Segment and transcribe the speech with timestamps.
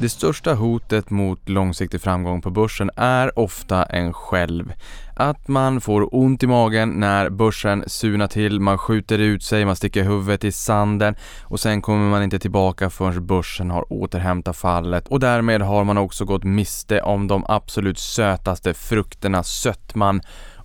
[0.00, 4.72] Det största hotet mot långsiktig framgång på börsen är ofta en själv.
[5.16, 9.76] Att man får ont i magen när börsen sunar till, man skjuter ut sig, man
[9.76, 15.08] sticker huvudet i sanden och sen kommer man inte tillbaka förrän börsen har återhämtat fallet
[15.08, 20.20] och därmed har man också gått miste om de absolut sötaste frukterna, sötman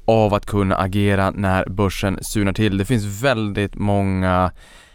[0.06, 2.78] av att kunna agera när börsen sunar till.
[2.78, 4.52] Det finns väldigt många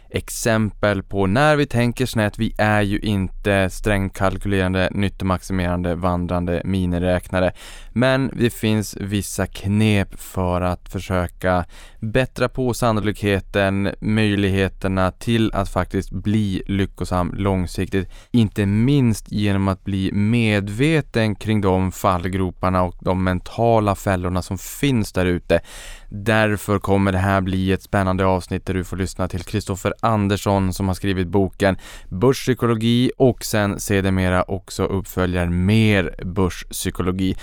[0.09, 2.39] exempel på när vi tänker snett.
[2.39, 7.51] Vi är ju inte strängt kalkylerande, nyttomaximerande, vandrande miniräknare.
[7.99, 11.65] Men det finns vissa knep för att försöka
[11.99, 18.09] bättra på sannolikheten, möjligheterna till att faktiskt bli lyckosam långsiktigt.
[18.31, 25.11] Inte minst genom att bli medveten kring de fallgroparna och de mentala fällorna som finns
[25.11, 25.61] där ute.
[26.09, 30.73] Därför kommer det här bli ett spännande avsnitt där du får lyssna till Kristoffer Andersson
[30.73, 31.77] som har skrivit boken
[32.09, 37.35] Börspsykologi och sen sedermera också uppföljaren Mer börspsykologi.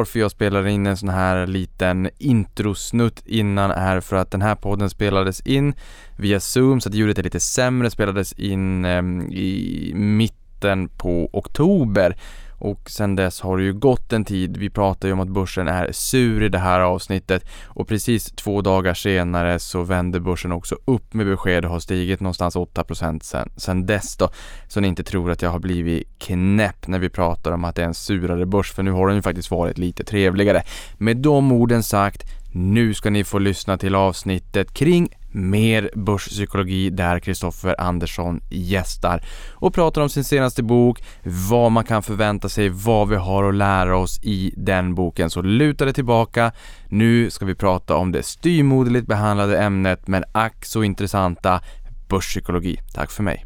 [0.00, 4.54] Varför jag spelar in en sån här liten introsnutt innan är för att den här
[4.54, 5.74] podden spelades in
[6.16, 12.16] via Zoom så att ljudet är lite sämre, spelades in eh, i mitten på oktober
[12.60, 14.56] och sen dess har det ju gått en tid.
[14.56, 18.62] Vi pratar ju om att börsen är sur i det här avsnittet och precis två
[18.62, 23.50] dagar senare så vänder börsen också upp med besked och har stigit någonstans 8% sen,
[23.56, 24.30] sen dess då.
[24.68, 27.82] Så ni inte tror att jag har blivit knäpp när vi pratar om att det
[27.82, 30.62] är en surare börs för nu har den ju faktiskt varit lite trevligare.
[30.98, 37.18] Med de orden sagt, nu ska ni få lyssna till avsnittet kring mer börspsykologi där
[37.18, 41.02] Kristoffer Andersson gästar och pratar om sin senaste bok,
[41.50, 45.30] vad man kan förvänta sig, vad vi har att lära oss i den boken.
[45.30, 46.52] Så luta dig tillbaka.
[46.88, 51.60] Nu ska vi prata om det styrmoderligt behandlade ämnet men ack så intressanta
[52.08, 52.80] börspsykologi.
[52.94, 53.44] Tack för mig.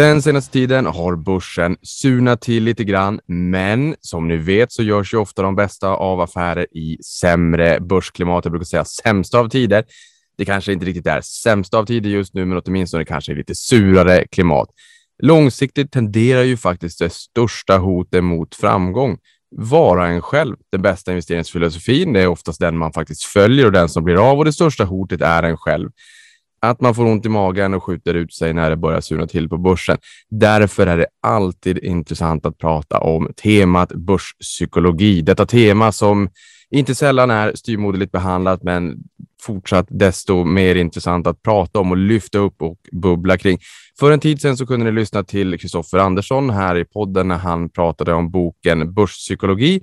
[0.00, 5.14] Den senaste tiden har börsen surnat till lite grann, men som ni vet så görs
[5.14, 8.44] ju ofta de bästa av affärer i sämre börsklimat.
[8.44, 9.84] Jag brukar säga sämsta av tider.
[10.38, 14.26] Det kanske inte riktigt är sämsta av tider just nu, men åtminstone kanske lite surare
[14.30, 14.68] klimat.
[15.22, 19.18] Långsiktigt tenderar ju faktiskt det största hotet mot framgång
[19.56, 20.56] vara en själv.
[20.72, 24.38] Den bästa investeringsfilosofin, det är oftast den man faktiskt följer och den som blir av
[24.38, 25.90] och det största hotet är en själv
[26.60, 29.48] att man får ont i magen och skjuter ut sig när det börjar surna till
[29.48, 29.98] på börsen.
[30.30, 35.22] Därför är det alltid intressant att prata om temat börspsykologi.
[35.22, 36.30] Detta tema som
[36.70, 38.96] inte sällan är styrmoderligt behandlat, men
[39.42, 43.58] fortsatt desto mer intressant att prata om och lyfta upp och bubbla kring.
[43.98, 47.38] För en tid sedan så kunde ni lyssna till Kristoffer Andersson här i podden när
[47.38, 49.80] han pratade om boken Börspsykologi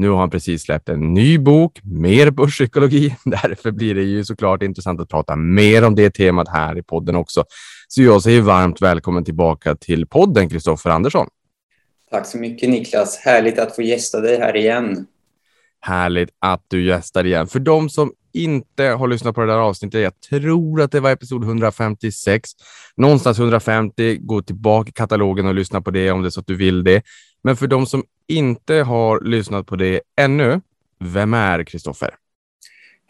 [0.00, 3.16] nu har han precis släppt en ny bok, mer börspsykologi.
[3.24, 7.16] Därför blir det ju såklart intressant att prata mer om det temat här i podden
[7.16, 7.44] också.
[7.88, 11.26] Så jag säger varmt välkommen tillbaka till podden, Kristoffer Andersson.
[12.10, 13.16] Tack så mycket Niklas.
[13.16, 15.06] Härligt att få gästa dig här igen.
[15.80, 17.46] Härligt att du gästar igen.
[17.46, 21.10] För de som inte har lyssnat på det där avsnittet, jag tror att det var
[21.10, 22.50] episod 156,
[22.96, 26.46] någonstans 150, gå tillbaka i katalogen och lyssna på det om det är så att
[26.46, 27.02] du vill det.
[27.42, 30.60] Men för de som inte har lyssnat på det ännu,
[30.98, 32.14] vem är Kristoffer?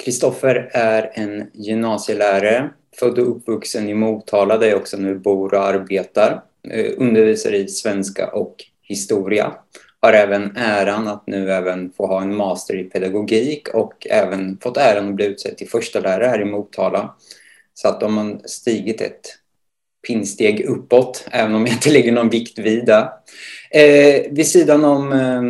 [0.04, 5.64] Kristoffer är en gymnasielärare, född och uppvuxen i Motala där jag också nu bor och
[5.64, 6.42] arbetar.
[6.68, 9.52] Eh, undervisar i svenska och historia.
[10.00, 14.76] Har även äran att nu även få ha en master i pedagogik och även fått
[14.76, 17.14] äran att bli utsedd till första lärare här i Motala.
[17.74, 19.36] Så att de har stigit ett
[20.08, 23.08] pinsteg uppåt, även om jag inte lägger någon vikt vid det.
[23.70, 25.42] Eh, vid sidan om eh,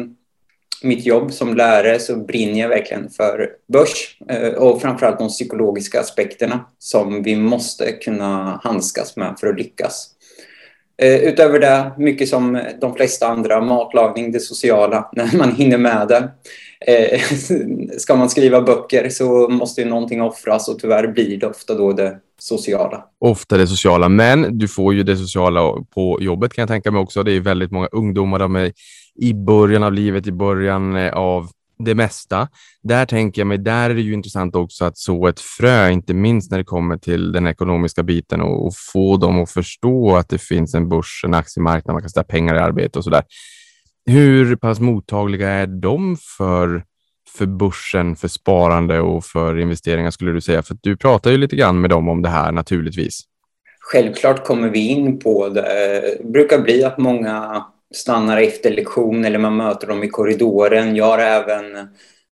[0.83, 6.01] mitt jobb som lärare så brinner jag verkligen för börs eh, och framförallt de psykologiska
[6.01, 10.11] aspekterna som vi måste kunna handskas med för att lyckas.
[11.03, 16.09] Eh, utöver det, mycket som de flesta andra, matlagning, det sociala, när man hinner med
[16.09, 16.29] det.
[16.87, 17.21] Eh,
[17.99, 21.93] ska man skriva böcker så måste ju någonting offras och tyvärr blir det ofta då
[21.93, 23.05] det sociala.
[23.21, 25.61] Ofta det sociala, men du får ju det sociala
[25.95, 27.23] på jobbet kan jag tänka mig också.
[27.23, 28.73] Det är väldigt många ungdomar de är
[29.15, 31.49] i början av livet, i början eh, av
[31.85, 32.49] det mesta.
[32.83, 36.15] Där tänker jag mig, där är det ju intressant också att så ett frö, inte
[36.15, 40.29] minst när det kommer till den ekonomiska biten och, och få dem att förstå att
[40.29, 43.23] det finns en börs, en aktiemarknad, man kan ställa pengar i arbete och så där.
[44.07, 46.85] Hur pass mottagliga är de för,
[47.37, 50.63] för börsen, för sparande och för investeringar skulle du säga?
[50.63, 53.21] För du pratar ju lite grann med dem om det här naturligtvis.
[53.81, 55.61] Självklart kommer vi in på det.
[55.61, 57.65] Det brukar bli att många
[57.95, 60.97] stannar efter lektion eller man möter dem i korridoren.
[60.97, 61.89] Jag har även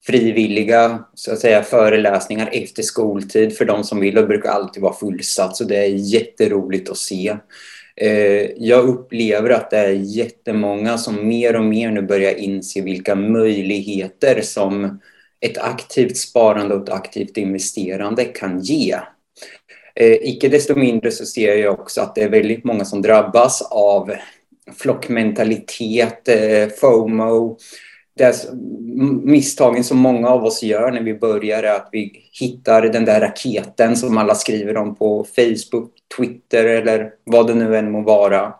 [0.07, 4.15] frivilliga så att säga, föreläsningar efter skoltid för de som vill.
[4.15, 7.37] Det brukar alltid vara fullsatt, så det är jätteroligt att se.
[7.97, 13.15] Eh, jag upplever att det är jättemånga som mer och mer nu börjar inse vilka
[13.15, 15.01] möjligheter som
[15.41, 18.99] ett aktivt sparande och ett aktivt investerande kan ge.
[19.95, 23.63] Eh, icke desto mindre så ser jag också att det är väldigt många som drabbas
[23.71, 24.13] av
[24.76, 27.59] flockmentalitet, eh, FOMO,
[28.14, 28.50] det
[29.23, 33.20] misstagen som många av oss gör när vi börjar är att vi hittar den där
[33.20, 38.55] raketen som alla skriver om på Facebook, Twitter eller vad det nu än må vara.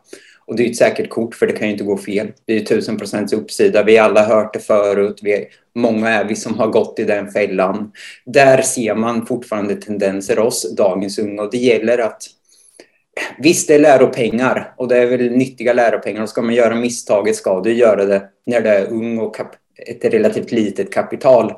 [0.47, 2.33] Och det är ett säkert kort för det kan ju inte gå fel.
[2.45, 3.83] Det är ju tusen procents uppsida.
[3.83, 5.21] Vi har alla hört det förut.
[5.23, 7.93] Vi, många är vi som har gått i den fällan.
[8.25, 12.23] Där ser man fortfarande tendenser hos dagens unga och det gäller att
[13.39, 17.37] Visst, det är läropengar och det är väl nyttiga läropengar och ska man göra misstaget
[17.37, 19.37] ska du göra det när du är ung och
[19.87, 21.53] ett relativt litet kapital.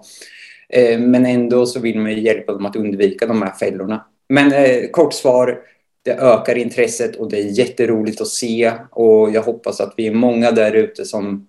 [0.69, 4.07] Eh, men ändå så vill man ju hjälpa dem att undvika de här fällorna.
[4.29, 5.59] Men eh, kort svar,
[6.03, 10.15] det ökar intresset och det är jätteroligt att se och jag hoppas att vi är
[10.15, 11.49] många där ute som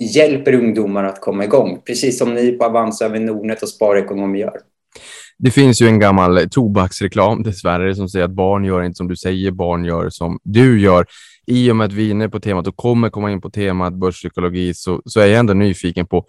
[0.00, 4.60] hjälper ungdomar att komma igång, precis som ni på Avanza över Nordnet och Sparekonomi gör.
[5.42, 9.16] Det finns ju en gammal tobaksreklam dessvärre som säger att barn gör inte som du
[9.16, 11.06] säger, barn gör som du gör.
[11.46, 13.94] I och med att vi är inne på temat och kommer komma in på temat
[13.94, 16.24] börspsykologi så, så är jag ändå nyfiken på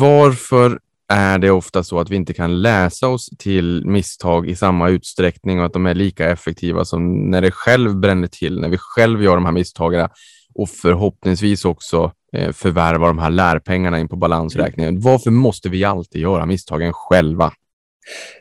[0.00, 0.78] varför
[1.08, 5.60] är det ofta så att vi inte kan läsa oss till misstag i samma utsträckning
[5.60, 9.22] och att de är lika effektiva som när det själv bränner till, när vi själv
[9.22, 10.08] gör de här misstagen
[10.54, 15.00] och förhoppningsvis också eh, förvärvar förvärva de här lärpengarna in på balansräkningen.
[15.00, 17.52] Varför måste vi alltid göra misstagen själva?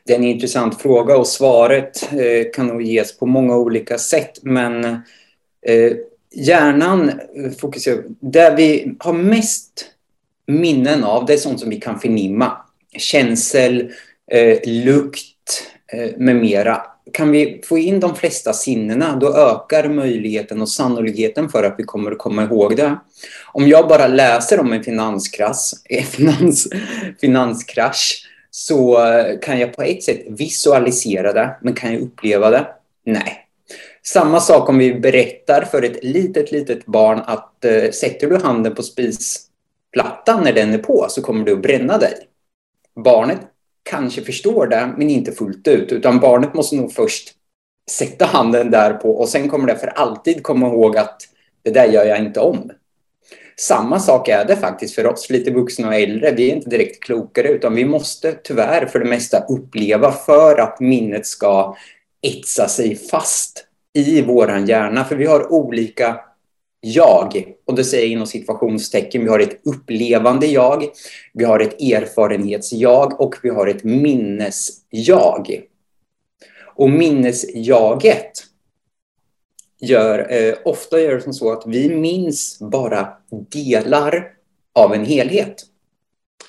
[0.03, 4.39] Det är en intressant fråga och svaret eh, kan nog ges på många olika sätt.
[4.41, 4.85] Men
[5.65, 5.94] eh,
[6.31, 8.03] hjärnan eh, fokuserar...
[8.19, 9.85] Där vi har mest
[10.47, 12.57] minnen av, det är sånt som vi kan förnimma.
[12.97, 13.91] Känsel,
[14.65, 15.71] lukt
[16.18, 16.81] med mera.
[17.13, 21.83] Kan vi få in de flesta sinnena, då ökar möjligheten och sannolikheten för att vi
[21.83, 23.00] kommer att komma ihåg det.
[23.53, 25.73] Om jag bara läser om en finanskrasch,
[26.11, 26.68] finans,
[27.21, 28.25] finanskrasch
[28.56, 32.68] så eh, kan jag på ett sätt visualisera det, men kan jag uppleva det?
[33.06, 33.48] Nej.
[34.04, 38.75] Samma sak om vi berättar för ett litet, litet barn att eh, sätter du handen
[38.75, 42.13] på spisplattan när den är på så kommer du att bränna dig.
[42.96, 43.40] Barnet
[43.84, 47.34] kanske förstår det, men inte fullt ut, utan barnet måste nog först
[47.92, 51.22] sätta handen där på och sen kommer det för alltid komma ihåg att
[51.63, 52.72] det där gör jag inte om.
[53.57, 56.31] Samma sak är det faktiskt för oss, lite vuxna och äldre.
[56.31, 60.80] Vi är inte direkt klokare, utan vi måste tyvärr för det mesta uppleva för att
[60.80, 61.75] minnet ska
[62.22, 65.06] etsa sig fast i våran hjärna.
[65.06, 66.19] För vi har olika
[66.81, 69.24] jag, och det säger jag inom situationstecken.
[69.24, 70.86] Vi har ett upplevande jag,
[71.34, 75.62] vi har ett erfarenhetsjag och vi har ett minnesjag.
[76.75, 78.31] Och minnesjaget
[79.85, 83.07] gör, eh, ofta gör det som så att vi minns bara
[83.49, 84.27] delar
[84.73, 85.63] av en helhet.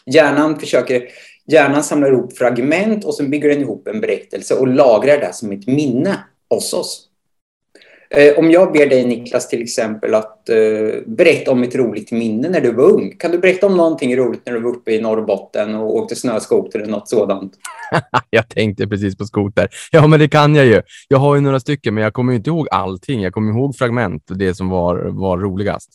[0.07, 1.09] Hjärnan försöker,
[1.47, 5.53] hjärnan samlar ihop fragment och sen bygger den ihop en berättelse och lagrar det som
[5.53, 7.06] ett minne hos oss.
[8.11, 10.57] Eh, om jag ber dig Niklas till exempel att eh,
[11.07, 13.17] berätta om ett roligt minne när du var ung.
[13.19, 16.79] Kan du berätta om någonting roligt när du var uppe i Norrbotten och åkte snöskoter
[16.79, 17.53] eller något sådant?
[18.31, 19.69] jag tänkte precis på skoter.
[19.91, 20.83] Ja, men det kan jag ju.
[21.09, 23.23] Jag har ju några stycken, men jag kommer inte ihåg allting.
[23.23, 25.91] Jag kommer ihåg fragment, det som var, var roligast.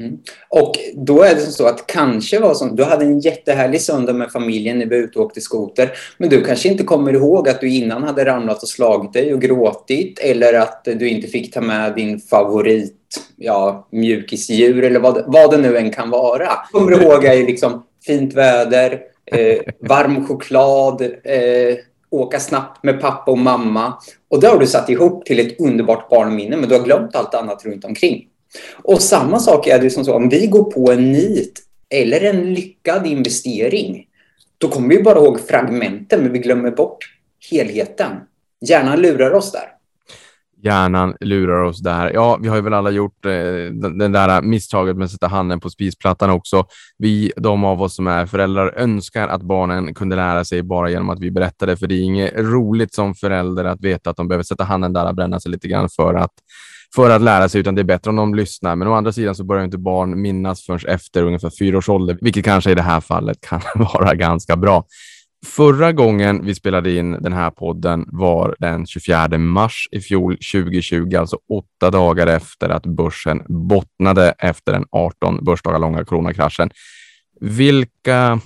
[0.00, 0.18] Mm.
[0.48, 4.32] Och då är det så att kanske var som, du hade en jättehärlig söndag med
[4.32, 5.92] familjen när vi var ute och åkte skoter.
[6.18, 9.42] Men du kanske inte kommer ihåg att du innan hade ramlat och slagit dig och
[9.42, 10.18] gråtit.
[10.18, 12.96] Eller att du inte fick ta med din favorit
[13.36, 16.48] ja, mjukisdjur eller vad, vad det nu än kan vara.
[16.72, 21.76] Kommer du ihåg är liksom fint väder, eh, varm choklad, eh,
[22.10, 23.94] åka snabbt med pappa och mamma.
[24.30, 27.34] Och det har du satt ihop till ett underbart barnminne men du har glömt allt
[27.34, 28.28] annat runt omkring.
[28.82, 32.54] Och samma sak är det som så, om vi går på en nit eller en
[32.54, 34.06] lyckad investering,
[34.58, 36.98] då kommer vi bara ihåg fragmenten, men vi glömmer bort
[37.50, 38.12] helheten.
[38.68, 39.74] Hjärnan lurar oss där.
[40.62, 42.10] Hjärnan lurar oss där.
[42.14, 45.60] Ja, vi har ju väl alla gjort eh, det där misstaget med att sätta handen
[45.60, 46.66] på spisplattan också.
[46.98, 51.10] Vi, de av oss som är föräldrar, önskar att barnen kunde lära sig bara genom
[51.10, 54.44] att vi berättade, för det är inget roligt som förälder att veta att de behöver
[54.44, 56.32] sätta handen där och bränna sig lite grann för att
[56.94, 58.76] för att lära sig, utan det är bättre om de lyssnar.
[58.76, 62.18] Men å andra sidan så börjar inte barn minnas förrän efter ungefär fyra års ålder,
[62.20, 64.84] vilket kanske i det här fallet kan vara ganska bra.
[65.46, 71.16] Förra gången vi spelade in den här podden var den 24 mars i fjol 2020,
[71.16, 76.70] alltså åtta dagar efter att börsen bottnade efter den 18 börsdagar långa coronakraschen.
[77.40, 78.40] Vilka,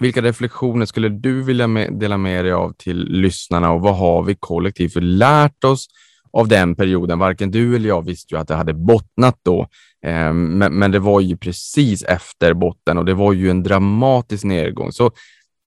[0.00, 4.22] vilka reflektioner skulle du vilja med, dela med dig av till lyssnarna och vad har
[4.22, 5.86] vi kollektivt lärt oss
[6.32, 7.18] av den perioden?
[7.18, 9.60] Varken du eller jag visste ju att det hade bottnat då,
[10.06, 14.44] eh, men, men det var ju precis efter botten och det var ju en dramatisk
[14.44, 14.92] nedgång.
[14.92, 15.10] Så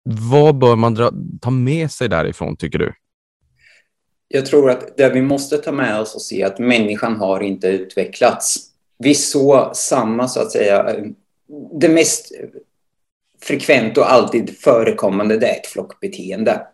[0.10, 2.93] vad bör man dra, ta med sig därifrån, tycker du?
[4.27, 7.67] Jag tror att det vi måste ta med oss och se att människan har inte
[7.67, 8.58] utvecklats.
[8.98, 11.15] Vi såg samma, så att säga, ehm,
[11.79, 12.32] det mest
[13.41, 16.67] frekvent och alltid förekommande, det är ett flockbeteende.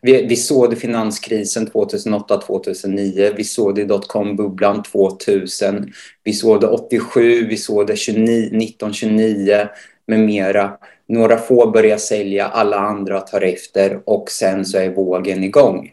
[0.00, 5.92] Vi, vi såg det finanskrisen 2008-2009, vi såg det i dotcom-bubblan 2000,
[6.24, 9.68] vi såg det 87, vi såg det 1929
[10.06, 10.78] med mera.
[11.06, 15.90] Några få börjar sälja, alla andra tar efter och sen så är vågen igång.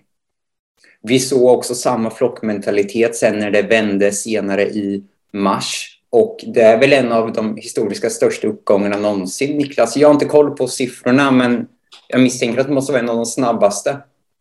[1.04, 5.98] Vi såg också samma flockmentalitet sen när det vände senare i mars.
[6.10, 9.58] Och det är väl en av de historiska största uppgångarna någonsin.
[9.58, 11.68] Niklas, jag har inte koll på siffrorna men
[12.12, 13.98] jag misstänker att det måste vara en av de snabbaste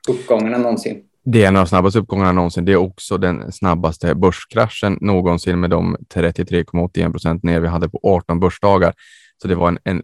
[0.09, 1.03] uppgångarna någonsin.
[1.25, 2.65] Det är en av de snabbaste uppgångarna någonsin.
[2.65, 8.00] Det är också den snabbaste börskraschen någonsin med de 33,81 procent ner vi hade på
[8.03, 8.95] 18 börsdagar.
[9.43, 10.03] Så det var en, en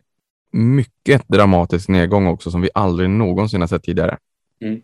[0.53, 4.19] mycket dramatisk nedgång också som vi aldrig någonsin har sett tidigare.
[4.63, 4.81] Mm.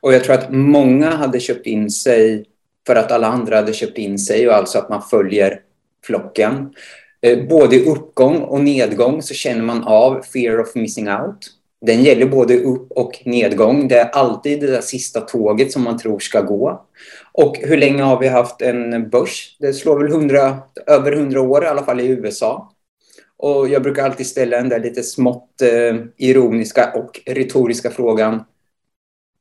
[0.00, 2.44] Och jag tror att många hade köpt in sig
[2.86, 5.60] för att alla andra hade köpt in sig och alltså att man följer
[6.06, 6.74] flocken.
[7.20, 11.38] Eh, både i uppgång och nedgång så känner man av fear of missing out.
[11.86, 13.88] Den gäller både upp och nedgång.
[13.88, 16.86] Det är alltid det där sista tåget som man tror ska gå.
[17.32, 19.56] Och hur länge har vi haft en börs?
[19.60, 22.72] Det slår väl 100, över 100 år i alla fall i USA.
[23.36, 28.44] Och jag brukar alltid ställa den där lite smått eh, ironiska och retoriska frågan.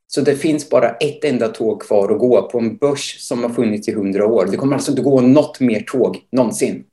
[0.08, 3.50] Så det finns bara ett enda tåg kvar att gå på en börs som har
[3.50, 4.48] funnits i hundra år.
[4.52, 6.84] Det kommer alltså inte gå något mer tåg någonsin.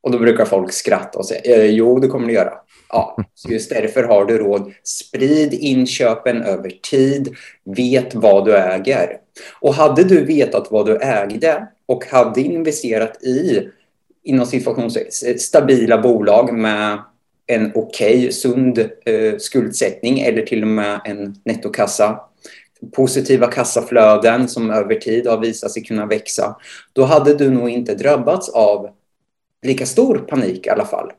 [0.00, 2.52] Och då brukar folk skratta och säga eh, jo, det kommer du göra.
[2.88, 4.72] Ja, så just därför har du råd.
[4.82, 7.36] Sprid inköpen över tid.
[7.64, 9.16] Vet vad du äger.
[9.60, 13.68] Och hade du vetat vad du ägde och hade investerat i
[14.22, 16.98] inom situation eh, stabila bolag med
[17.46, 22.20] en okej, okay, sund eh, skuldsättning eller till och med en nettokassa.
[22.92, 26.56] Positiva kassaflöden som över tid har visat sig kunna växa.
[26.92, 28.90] Då hade du nog inte drabbats av
[29.62, 31.12] lika stor panik i alla fall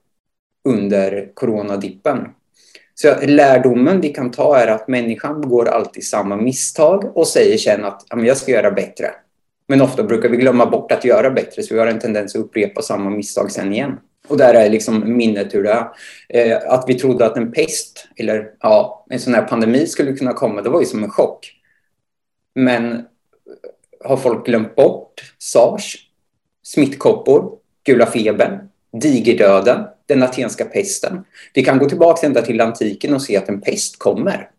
[0.66, 2.28] under coronadippen.
[2.96, 7.86] Så lärdomen vi kan ta är att människan begår alltid samma misstag och säger sen
[7.86, 9.12] att jag ska göra bättre.
[9.68, 12.42] Men ofta brukar vi glömma bort att göra bättre så vi har en tendens att
[12.42, 14.00] upprepa samma misstag sen igen.
[14.28, 15.88] Och där är liksom minnet hur det är.
[16.30, 20.34] Eh, att vi trodde att en pest eller ja, en sån här pandemi skulle kunna
[20.34, 21.52] komma, det var ju som en chock.
[22.56, 23.06] Men
[24.04, 25.98] har folk glömt bort sars,
[26.64, 28.60] smittkoppor, gula febern,
[29.02, 31.24] digerdöden, den atenska pesten?
[31.54, 34.50] Vi kan gå tillbaka ända till antiken och se att en pest kommer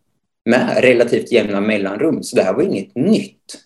[0.45, 2.23] med relativt jämna mellanrum.
[2.23, 3.61] Så det här var inget nytt.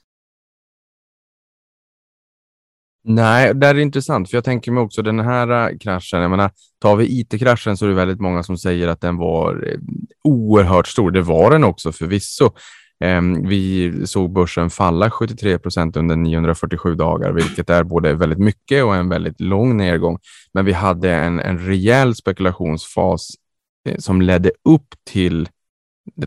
[3.08, 6.52] Nej, det är intressant, för jag tänker mig också den här äh, kraschen, jag menar,
[6.80, 9.80] tar vi IT-kraschen så är det väldigt många som säger att den var eh,
[10.24, 11.12] oerhört stor.
[11.12, 12.50] Det var den också förvisso.
[13.00, 18.84] Ehm, vi såg börsen falla 73 procent under 947 dagar, vilket är både väldigt mycket
[18.84, 20.18] och en väldigt lång nedgång.
[20.54, 23.30] Men vi hade en, en rejäl spekulationsfas
[23.90, 25.50] eh, som ledde upp till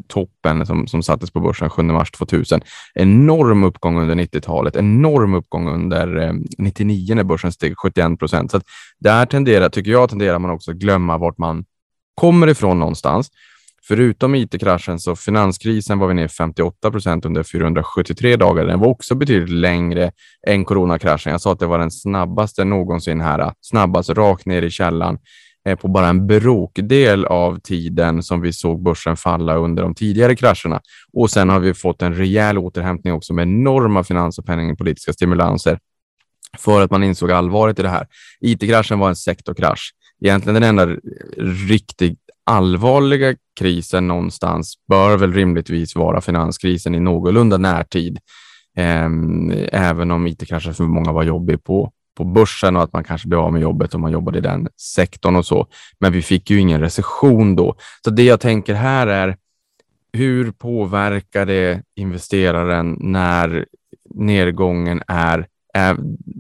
[0.07, 2.61] toppen som, som sattes på börsen 7 mars 2000.
[2.95, 8.51] Enorm uppgång under 90-talet, enorm uppgång under eh, 99 när börsen steg 71 procent.
[8.51, 8.65] Så att
[8.99, 11.65] där tenderar, tycker jag, tenderar man också att glömma vart man
[12.15, 13.31] kommer ifrån någonstans.
[13.89, 18.67] Förutom it-kraschen så finanskrisen var vi ner 58 procent under 473 dagar.
[18.67, 20.13] Den var också betydligt längre
[20.47, 21.33] än coronakraschen.
[21.33, 25.19] Jag sa att det var den snabbaste någonsin här, snabbast rakt ner i källan
[25.69, 30.37] eh, på bara en bråkdel av tiden som vi såg börsen falla under de tidigare
[30.37, 30.81] krascherna.
[31.13, 35.79] Och sen har vi fått en rejäl återhämtning också med enorma finans och penningpolitiska stimulanser
[36.59, 38.07] för att man insåg allvaret i det här.
[38.41, 39.95] IT-kraschen var en sektorkrasch.
[40.25, 40.97] Egentligen den enda
[41.69, 48.19] riktigt allvarliga krisen någonstans bör väl rimligtvis vara finanskrisen i någorlunda närtid.
[48.77, 53.29] Ehm, även om it-kraschen för många var jobbig på på börsen och att man kanske
[53.29, 55.67] blev av med jobbet om man jobbade i den sektorn och så.
[56.01, 57.75] Men vi fick ju ingen recession då.
[58.05, 59.37] Så det jag tänker här är
[60.13, 63.67] hur påverkar det investeraren när
[64.15, 65.97] nedgången är, är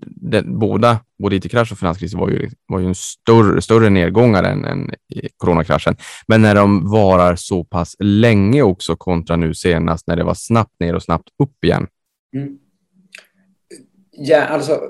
[0.07, 4.65] den, båda både IT-krasch och finanskris var ju, var ju en större, större nedgångar än,
[4.65, 4.91] än
[5.37, 5.97] coronakraschen.
[6.27, 10.81] Men när de varar så pass länge också kontra nu senast när det var snabbt
[10.81, 11.87] ner och snabbt upp igen.
[12.35, 12.59] Mm.
[14.11, 14.81] Ja, alltså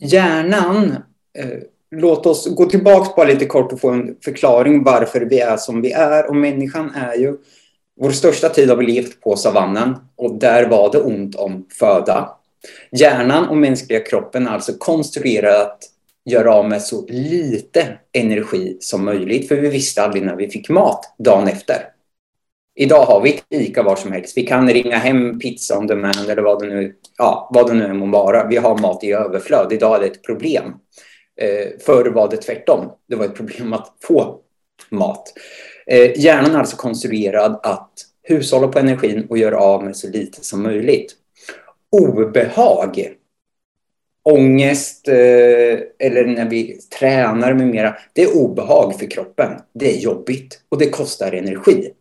[0.00, 0.96] hjärnan
[1.38, 1.58] eh,
[1.90, 5.82] låt oss gå tillbaka bara lite kort och få en förklaring varför vi är som
[5.82, 6.28] vi är.
[6.28, 7.36] Och människan är ju,
[8.00, 12.37] vår största tid har vi levt på savannen och där var det ont om föda.
[12.92, 15.78] Hjärnan och mänskliga kroppen är alltså konstruerade att
[16.24, 20.68] göra av med så lite energi som möjligt, för vi visste aldrig när vi fick
[20.68, 21.76] mat dagen efter.
[22.80, 24.36] Idag har vi ICA var som helst.
[24.36, 27.92] Vi kan ringa hem pizza on demand eller vad det nu, ja, vad det nu
[27.92, 28.46] må vara.
[28.48, 29.72] Vi har mat i överflöd.
[29.72, 30.64] Idag är det ett problem.
[31.40, 32.92] Eh, förr var det tvärtom.
[33.08, 34.40] Det var ett problem att få
[34.90, 35.32] mat.
[35.86, 40.44] Eh, hjärnan är alltså konstruerad att hushålla på energin och göra av med så lite
[40.44, 41.14] som möjligt.
[41.90, 43.14] Obehag,
[44.22, 49.52] ångest eh, eller när vi tränar med mera, det är obehag för kroppen.
[49.72, 51.92] Det är jobbigt och det kostar energi.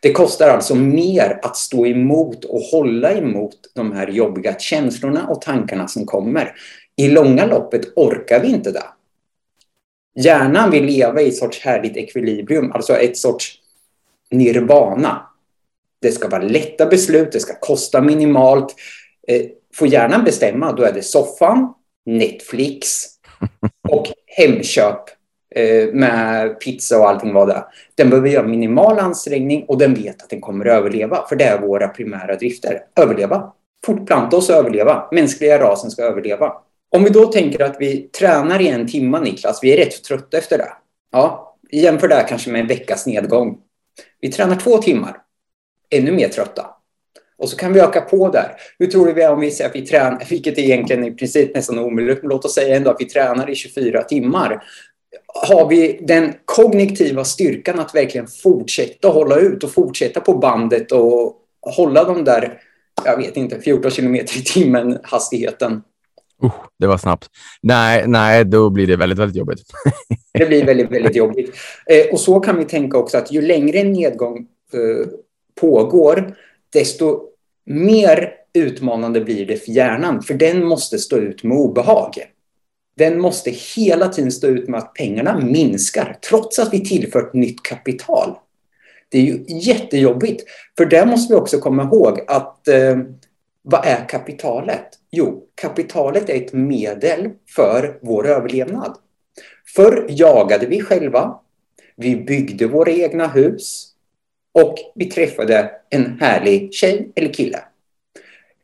[0.00, 5.42] Det kostar alltså mer att stå emot och hålla emot de här jobbiga känslorna och
[5.42, 6.54] tankarna som kommer
[6.96, 8.84] i långa loppet orkar vi inte det.
[10.14, 13.58] Hjärnan vill leva i ett sorts härligt ekvilibrium, alltså ett sorts
[14.30, 15.26] nirvana.
[16.02, 18.74] Det ska vara lätta beslut, det ska kosta minimalt.
[19.28, 19.42] Eh,
[19.74, 21.74] får hjärnan bestämma, då är det soffan,
[22.06, 23.06] Netflix
[23.88, 25.02] och Hemköp
[25.54, 27.64] eh, med pizza och allting vad det är.
[27.94, 31.44] Den behöver göra minimal ansträngning och den vet att den kommer att överleva, för det
[31.44, 32.80] är våra primära drifter.
[32.96, 33.52] Överleva.
[33.86, 35.08] Fortplanta oss och överleva.
[35.12, 36.52] Mänskliga rasen ska överleva.
[36.90, 40.38] Om vi då tänker att vi tränar i en timme, Niklas, vi är rätt trötta
[40.38, 40.72] efter det.
[41.12, 43.58] Ja, jämför det kanske med en veckas nedgång.
[44.20, 45.16] Vi tränar två timmar,
[45.92, 46.66] ännu mer trötta.
[47.38, 48.52] Och så kan vi öka på där.
[48.78, 51.10] Hur tror du vi är om vi säger att vi tränar, vilket är egentligen i
[51.10, 54.64] princip nästan omöjligt, men låt oss säga ändå att vi tränar i 24 timmar.
[55.48, 61.36] Har vi den kognitiva styrkan att verkligen fortsätta hålla ut och fortsätta på bandet och
[61.76, 62.58] hålla de där,
[63.04, 65.82] jag vet inte, 14 kilometer i timmen hastigheten
[66.44, 67.26] Uh, det var snabbt.
[67.62, 69.60] Nej, nej, då blir det väldigt, väldigt jobbigt.
[70.38, 71.56] det blir väldigt, väldigt jobbigt.
[71.86, 74.36] Eh, och så kan vi tänka också att ju längre en nedgång
[74.72, 75.06] eh,
[75.62, 76.36] pågår,
[76.72, 77.20] desto
[77.64, 82.14] mer utmanande blir det för hjärnan, för den måste stå ut med obehag.
[82.96, 87.62] Den måste hela tiden stå ut med att pengarna minskar, trots att vi tillfört nytt
[87.62, 88.34] kapital.
[89.08, 90.44] Det är ju jättejobbigt,
[90.76, 92.98] för där måste vi också komma ihåg att eh,
[93.62, 94.86] vad är kapitalet?
[95.10, 98.96] Jo, kapitalet är ett medel för vår överlevnad.
[99.76, 101.38] Förr jagade vi själva,
[101.96, 103.91] vi byggde våra egna hus
[104.52, 107.58] och vi träffade en härlig tjej eller kille.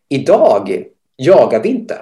[0.09, 0.85] Idag
[1.17, 1.99] jagar vi inte.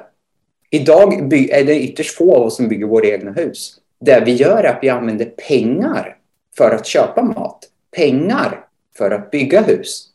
[0.70, 3.80] Idag är det ytterst få av oss som bygger våra egna hus.
[4.00, 6.16] Det vi gör är att vi använder pengar
[6.56, 7.64] för att köpa mat,
[7.96, 10.08] pengar för att bygga hus.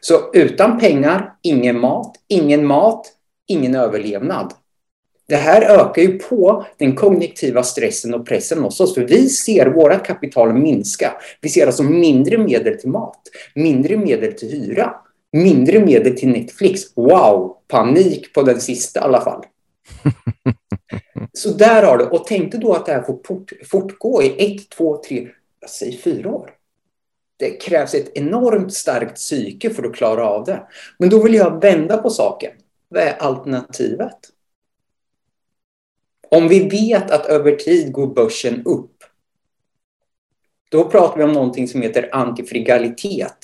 [0.00, 3.12] Så utan pengar, ingen mat, ingen mat,
[3.46, 4.54] ingen överlevnad.
[5.28, 9.66] Det här ökar ju på den kognitiva stressen och pressen hos oss, för vi ser
[9.66, 11.12] vårt kapital minska.
[11.40, 13.22] Vi ser alltså mindre medel till mat,
[13.54, 14.94] mindre medel till hyra,
[15.32, 16.80] mindre medel till Netflix.
[16.96, 19.44] Wow, panik på den sista i alla fall.
[21.32, 23.18] Så där har du, och tänk dig då att det här får
[23.70, 25.28] fortgå i ett, två, tre,
[25.66, 26.50] säger fyra år
[27.38, 30.62] det krävs ett enormt starkt psyke för att klara av det.
[30.98, 32.52] Men då vill jag vända på saken.
[32.88, 34.18] Vad är alternativet?
[36.30, 38.90] Om vi vet att över tid går börsen upp,
[40.68, 43.38] då pratar vi om någonting som heter antifrigalitet.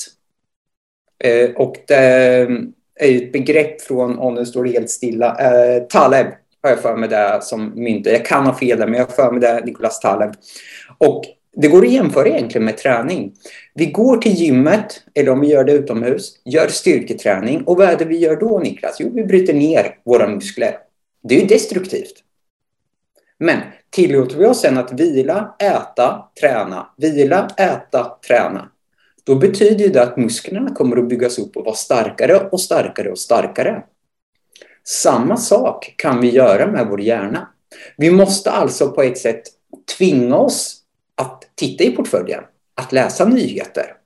[1.24, 6.26] Eh, och det är ett begrepp från, om nu står det helt stilla, eh, Taleb
[6.62, 8.10] har jag för mig det som mynte.
[8.10, 10.32] Jag kan ha fel där, men jag har för mig det, Nicolas Taleb.
[10.98, 11.24] Och
[11.56, 13.32] det går att jämföra egentligen med träning.
[13.74, 17.62] Vi går till gymmet, eller om vi gör det utomhus, gör styrketräning.
[17.62, 18.96] Och vad är det vi gör då, Niklas?
[19.00, 20.78] Jo, vi bryter ner våra muskler.
[21.22, 22.23] Det är ju destruktivt.
[23.38, 28.70] Men tillåter vi oss sen att vila, äta, träna, vila, äta, träna.
[29.24, 33.18] Då betyder det att musklerna kommer att byggas upp och vara starkare och starkare och
[33.18, 33.82] starkare.
[34.84, 37.48] Samma sak kan vi göra med vår hjärna.
[37.96, 39.42] Vi måste alltså på ett sätt
[39.98, 40.76] tvinga oss
[41.14, 42.44] att titta i portföljen,
[42.74, 43.96] att läsa nyheter.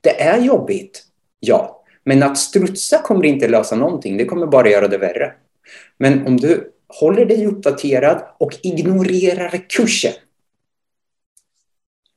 [0.00, 1.04] Det är jobbigt,
[1.40, 1.84] ja.
[2.04, 5.32] Men att strutsa kommer inte lösa någonting, det kommer bara göra det värre.
[5.98, 10.12] Men om du håller dig uppdaterad och ignorerar kursen.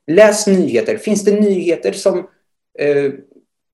[0.07, 0.97] Läs nyheter.
[0.97, 2.17] Finns det nyheter som
[2.79, 3.11] eh,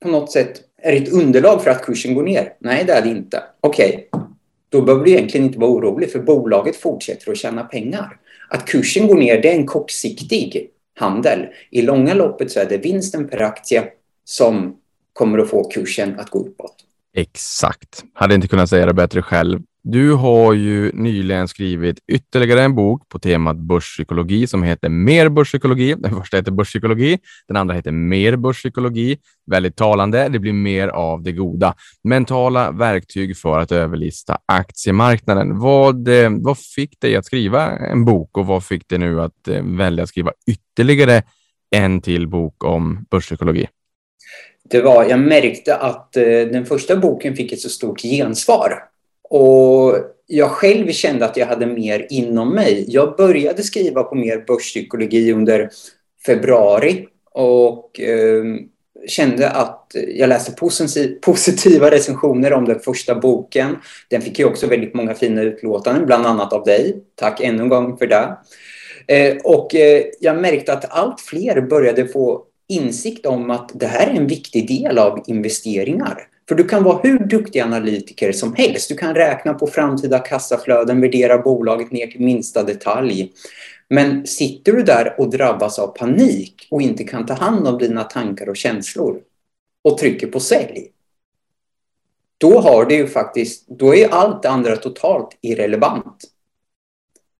[0.03, 2.53] på något sätt är ett underlag för att kursen går ner?
[2.59, 3.43] Nej, det är det inte.
[3.61, 4.27] Okej, okay.
[4.69, 8.19] då behöver du egentligen inte vara orolig för bolaget fortsätter att tjäna pengar.
[8.49, 11.47] Att kursen går ner, det är en kortsiktig handel.
[11.71, 13.83] I långa loppet så är det vinsten per aktie
[14.23, 14.77] som
[15.13, 16.75] kommer att få kursen att gå uppåt.
[17.13, 18.03] Exakt.
[18.13, 19.59] Hade inte kunnat säga det bättre själv.
[19.87, 25.95] Du har ju nyligen skrivit ytterligare en bok på temat börspsykologi som heter Mer börspsykologi.
[25.97, 27.17] Den första heter Börspsykologi,
[27.47, 29.17] den andra heter Mer börspsykologi.
[29.51, 30.29] Väldigt talande.
[30.29, 31.75] Det blir mer av det goda.
[32.03, 35.59] Mentala verktyg för att överlista aktiemarknaden.
[35.59, 39.47] Vad, eh, vad fick dig att skriva en bok och vad fick dig nu att
[39.47, 41.23] eh, välja att skriva ytterligare
[41.75, 43.67] en till bok om börspsykologi?
[44.69, 48.94] Det var, jag märkte att eh, den första boken fick ett så stort gensvar
[49.35, 49.95] och
[50.27, 52.85] jag själv kände att jag hade mer inom mig.
[52.87, 55.69] Jag började skriva på mer börspsykologi under
[56.25, 58.43] februari och eh,
[59.07, 60.51] kände att jag läste
[61.21, 63.75] positiva recensioner om den första boken.
[64.09, 67.03] Den fick ju också väldigt många fina utlåtanden, bland annat av dig.
[67.15, 68.37] Tack ännu en gång för det.
[69.07, 74.07] Eh, och eh, jag märkte att allt fler började få insikt om att det här
[74.07, 76.27] är en viktig del av investeringar.
[76.47, 78.89] För du kan vara hur duktig analytiker som helst.
[78.89, 83.31] Du kan räkna på framtida kassaflöden, värdera bolaget ner till minsta detalj.
[83.89, 88.03] Men sitter du där och drabbas av panik och inte kan ta hand om dina
[88.03, 89.19] tankar och känslor
[89.81, 90.91] och trycker på sälj,
[92.37, 96.23] då har du ju faktiskt, då är allt det andra totalt irrelevant.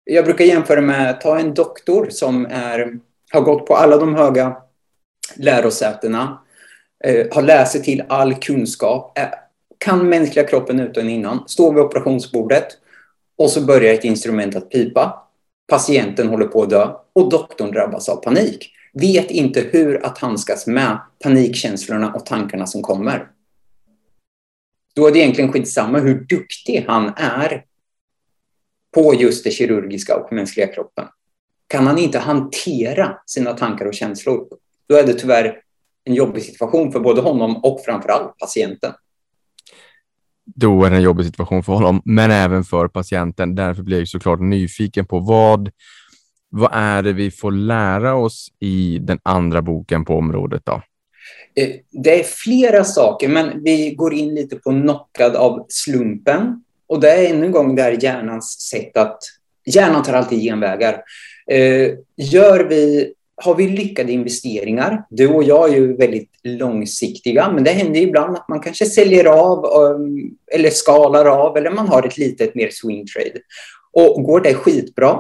[0.04, 3.00] Jag brukar jämföra med, ta en doktor som är,
[3.32, 4.58] har gått på alla de höga
[5.36, 6.42] lärosätena,
[7.06, 9.28] Eh, har läst sig till all kunskap, eh,
[9.78, 12.68] kan mänskliga kroppen utan innan, står vid operationsbordet
[13.38, 15.28] och så börjar ett instrument att pipa.
[15.68, 18.72] Patienten håller på att dö och doktorn drabbas av panik.
[18.94, 23.28] Vet inte hur att handskas med panikkänslorna och tankarna som kommer.
[24.96, 27.66] Då är det egentligen skitsamma hur duktig han är
[28.94, 31.06] på just det kirurgiska och mänskliga kroppen.
[31.68, 34.48] Kan han inte hantera sina tankar och känslor,
[34.90, 35.65] då är det tyvärr
[36.06, 38.94] en jobbig situation för både honom och framförallt patienten.
[40.46, 43.56] Då är det en jobbig situation för honom, men även för patienten.
[43.56, 45.72] Därför blir jag såklart nyfiken på vad,
[46.50, 50.82] vad är det vi får lära oss i den andra boken på området då?
[51.56, 56.64] Eh, det är flera saker, men vi går in lite på knockad av slumpen.
[56.88, 59.18] Och det är ännu en gång där hjärnans sätt att...
[59.68, 61.02] Hjärnan tar alltid genvägar.
[61.52, 67.64] Eh, gör vi har vi lyckade investeringar, du och jag är ju väldigt långsiktiga, men
[67.64, 72.04] det händer ibland att man kanske säljer av um, eller skalar av eller man har
[72.04, 73.40] ett litet mer swing trade.
[73.94, 75.20] Och går det skitbra,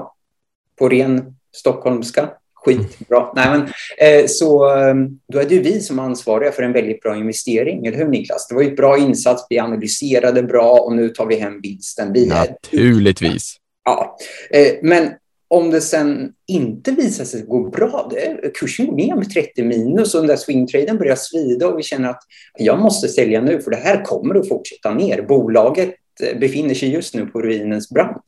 [0.80, 3.62] på ren stockholmska, skitbra, nej men,
[3.97, 7.15] eh, så um, då är det ju vi som är ansvariga för en väldigt bra
[7.15, 8.47] investering, eller hur Niklas?
[8.47, 12.13] Det var ju ett bra insats, vi analyserade bra och nu tar vi hem vinsten.
[12.13, 13.56] Vi Naturligtvis.
[13.84, 14.17] Ja,
[14.51, 15.10] eh, men
[15.48, 20.16] om det sen inte visar sig gå bra, det, kursen går ner med 30 minus
[20.16, 22.22] och den där swingtraden börjar svida och vi känner att
[22.58, 25.22] jag måste sälja nu för det här kommer att fortsätta ner.
[25.22, 28.24] Bolaget eh, befinner sig just nu på ruinens brant.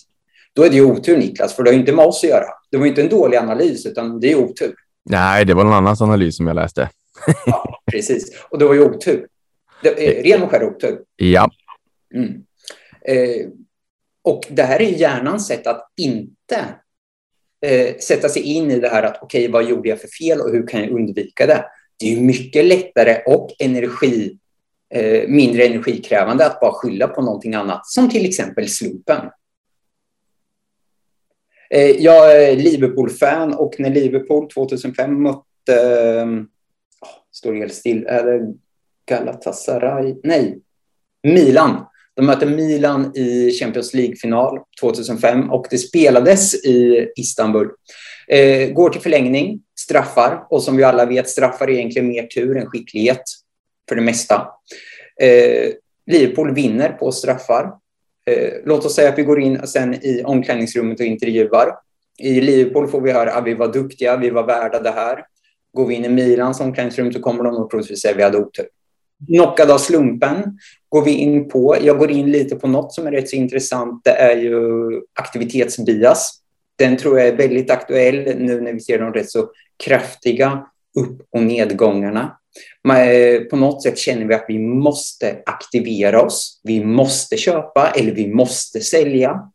[0.54, 2.46] Då är det ju otur Niklas, för det har inte med oss att göra.
[2.72, 4.74] Det var inte en dålig analys, utan det är otur.
[5.10, 6.90] Nej, det var någon annans analys som jag läste.
[7.46, 8.32] ja, precis.
[8.50, 9.28] Och det var ju otur.
[9.84, 9.90] Det,
[10.24, 11.00] ren och skär otur.
[11.16, 11.50] Ja.
[12.16, 12.44] Mm.
[13.08, 13.48] Eh,
[14.24, 16.66] och det här är hjärnans sätt att inte
[17.62, 20.42] eh, sätta sig in i det här att okej, okay, vad gjorde jag för fel
[20.42, 21.66] och hur kan jag undvika det?
[22.00, 24.38] Det är mycket lättare och energi,
[24.94, 29.30] eh, mindre energikrävande att bara skylla på någonting annat, som till exempel slumpen.
[31.70, 36.28] Eh, jag är Liverpool-fan och när Liverpool 2005 mötte, eh,
[37.32, 38.54] står helt still, är det
[39.06, 40.16] Galatasaray?
[40.24, 40.62] Nej,
[41.24, 41.86] Milan
[42.18, 47.70] de möter Milan i Champions League-final 2005 och det spelades i Istanbul.
[48.28, 52.58] Eh, går till förlängning, straffar och som vi alla vet, straffar är egentligen mer tur
[52.58, 53.22] än skicklighet
[53.90, 54.48] för det mesta.
[55.22, 55.72] Eh,
[56.12, 57.64] Liverpool vinner på straffar.
[58.30, 61.72] Eh, låt oss säga att vi går in sen i omklädningsrummet och intervjuar.
[62.20, 65.26] I Liverpool får vi höra att vi var duktiga, vi var värda det här.
[65.74, 68.38] Går vi in i Milans omklädningsrum så kommer de nog troligtvis säga att vi hade
[68.38, 68.68] otur.
[69.26, 71.78] Knockad av slumpen går vi in på.
[71.82, 74.02] Jag går in lite på något som är rätt så intressant.
[74.04, 74.54] Det är ju
[75.20, 76.42] aktivitetsbias.
[76.78, 79.50] Den tror jag är väldigt aktuell nu när vi ser de rätt så
[79.84, 80.66] kraftiga
[81.00, 82.38] upp och nedgångarna.
[82.84, 86.62] Men eh, på något sätt känner vi att vi måste aktivera oss.
[86.64, 89.52] Vi måste köpa eller vi måste sälja.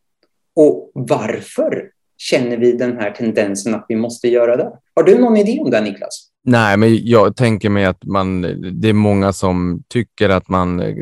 [0.57, 4.72] Och varför känner vi den här tendensen att vi måste göra det?
[4.94, 6.31] Har du någon idé om det, Niklas?
[6.44, 8.42] Nej, men jag tänker mig att man,
[8.81, 10.94] det är många som tycker att man eh,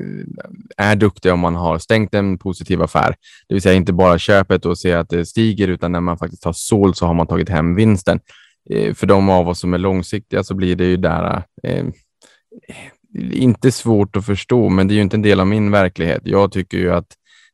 [0.77, 3.15] är duktig om man har stängt en positiv affär.
[3.49, 6.45] Det vill säga inte bara köpet och ser att det stiger, utan när man faktiskt
[6.45, 8.21] har sålt så har man tagit hem vinsten.
[8.71, 11.85] Eh, för de av oss som är långsiktiga så blir det ju där, eh, eh,
[13.33, 16.23] inte svårt att förstå, men det är ju inte en del av min verklighet.
[16.25, 17.07] Jag tycker ju att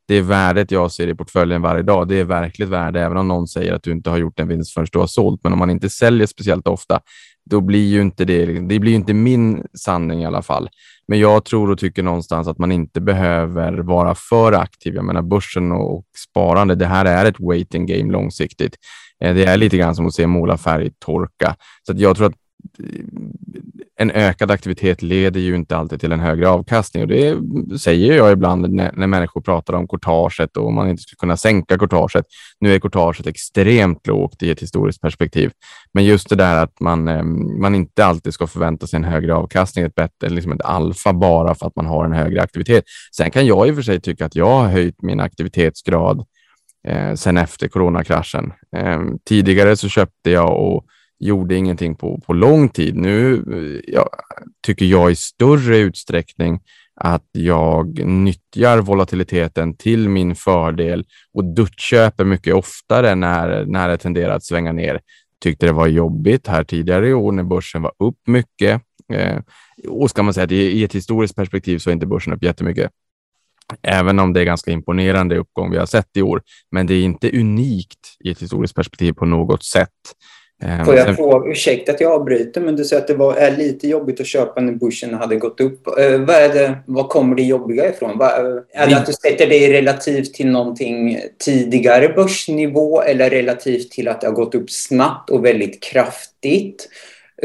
[0.07, 3.47] det värdet jag ser i portföljen varje dag, det är verkligt värde, även om någon
[3.47, 5.43] säger att du inte har gjort en vinst förrän du har sålt.
[5.43, 6.99] Men om man inte säljer speciellt ofta,
[7.49, 10.69] då blir ju inte det, det blir inte min sanning i alla fall.
[11.07, 14.95] Men jag tror och tycker någonstans att man inte behöver vara för aktiv.
[14.95, 18.75] Jag menar börsen och sparande, det här är ett waiting game långsiktigt.
[19.23, 21.55] Eh, det är lite grann som att se målarfärg torka.
[21.83, 22.35] Så jag tror att
[23.99, 27.37] en ökad aktivitet leder ju inte alltid till en högre avkastning och det
[27.79, 31.77] säger jag ibland när, när människor pratar om courtaget och man inte skulle kunna sänka
[31.77, 32.25] courtaget.
[32.59, 35.51] Nu är courtaget extremt lågt i ett historiskt perspektiv,
[35.93, 39.35] men just det där att man, ehm, man inte alltid ska förvänta sig en högre
[39.35, 42.83] avkastning, ett bättre, liksom ett alfa bara för att man har en högre aktivitet.
[43.17, 46.25] Sen kan jag i och för sig tycka att jag har höjt min aktivitetsgrad
[46.87, 48.53] eh, sen efter coronakraschen.
[48.75, 50.85] Eh, tidigare så köpte jag och
[51.19, 52.95] gjorde ingenting på, på lång tid.
[52.95, 54.09] Nu eh, ja,
[54.65, 56.59] tycker jag i större utsträckning
[56.95, 64.35] att jag nyttjar volatiliteten till min fördel och duttköper mycket oftare när, när det tenderar
[64.35, 65.01] att svänga ner.
[65.43, 68.81] Tyckte det var jobbigt här tidigare i år när börsen var upp mycket.
[69.13, 69.39] Eh,
[69.87, 72.43] och ska man säga att i, i ett historiskt perspektiv så är inte börsen upp
[72.43, 72.91] jättemycket.
[73.81, 76.41] Även om det är ganska imponerande uppgång vi har sett i år.
[76.71, 79.89] Men det är inte unikt i ett historiskt perspektiv på något sätt.
[80.61, 81.15] Ehm, Får jag Sen...
[81.15, 84.27] fråga, ursäkta att jag avbryter, men du säger att det var, är lite jobbigt att
[84.27, 85.87] köpa när börsen hade gått upp.
[85.87, 88.17] Uh, vad, är det, vad kommer det jobbiga ifrån?
[88.17, 88.29] Vad,
[88.73, 94.21] är det att du sätter det relativt till någonting tidigare börsnivå eller relativt till att
[94.21, 96.89] det har gått upp snabbt och väldigt kraftigt?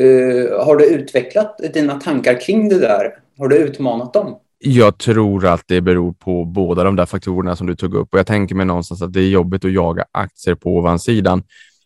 [0.00, 3.10] Uh, har du utvecklat dina tankar kring det där?
[3.38, 4.38] Har du utmanat dem?
[4.64, 8.18] Jag tror att det beror på båda de där faktorerna som du tog upp och
[8.18, 11.42] jag tänker mig någonstans att det är jobbigt att jaga aktier på ovansidan.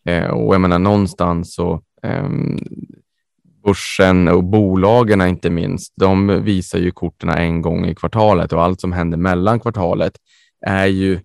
[0.07, 2.29] Eh, och jag menar någonstans så eh,
[3.65, 8.81] börsen och bolagen inte minst, de visar ju korten en gång i kvartalet och allt
[8.81, 10.13] som händer mellan kvartalet
[10.67, 11.21] är ju,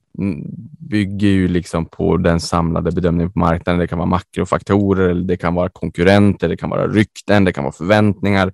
[0.90, 3.80] bygger ju liksom på den samlade bedömningen på marknaden.
[3.80, 7.64] Det kan vara makrofaktorer, eller det kan vara konkurrenter, det kan vara rykten, det kan
[7.64, 8.54] vara förväntningar.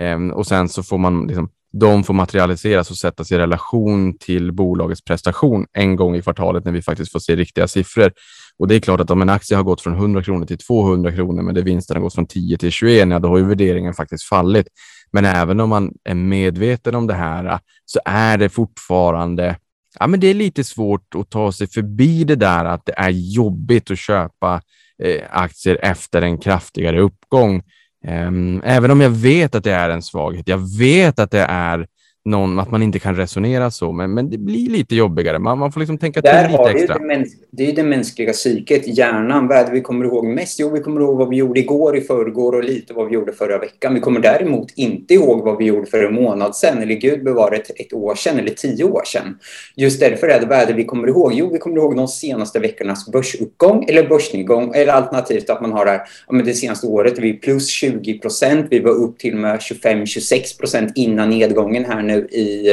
[0.00, 4.52] Eh, och sen så får man liksom, de får materialiseras och sättas i relation till
[4.52, 8.12] bolagets prestation en gång i kvartalet när vi faktiskt får se riktiga siffror.
[8.58, 11.12] Och det är klart att om en aktie har gått från 100 kronor till 200
[11.12, 13.94] kronor, men det vinsten har gått från 10 till 21, ja, då har ju värderingen
[13.94, 14.66] faktiskt fallit.
[15.12, 19.56] Men även om man är medveten om det här så är det fortfarande
[20.00, 23.10] Ja, men det är lite svårt att ta sig förbi det där att det är
[23.10, 24.60] jobbigt att köpa
[25.02, 27.62] eh, aktier efter en kraftigare uppgång.
[28.04, 28.30] Eh,
[28.62, 30.48] även om jag vet att det är en svaghet.
[30.48, 31.86] Jag vet att det är
[32.24, 35.38] någon, att man inte kan resonera så, men, men det blir lite jobbigare.
[35.38, 36.98] Man, man får liksom tänka till lite extra.
[36.98, 39.48] Det, mäns det är det mänskliga psyket, hjärnan.
[39.48, 40.60] Vad är det vi kommer ihåg mest?
[40.60, 43.32] Jo, vi kommer ihåg vad vi gjorde igår, i förrgår och lite vad vi gjorde
[43.32, 43.94] förra veckan.
[43.94, 47.56] Vi kommer däremot inte ihåg vad vi gjorde för en månad sedan, eller gud bevare
[47.56, 49.38] ett, ett år sedan eller tio år sedan.
[49.76, 51.32] Just därför är det, vad är det vi kommer ihåg?
[51.34, 55.84] Jo, vi kommer ihåg de senaste veckornas börsuppgång eller börsnedgång, eller alternativt att man har
[55.84, 59.18] det här, ja, men det senaste året, vi är plus 20 procent, vi var upp
[59.18, 62.72] till med 25-26 procent innan nedgången här nu nu i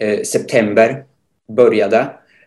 [0.00, 1.04] eh, september
[1.56, 1.98] började.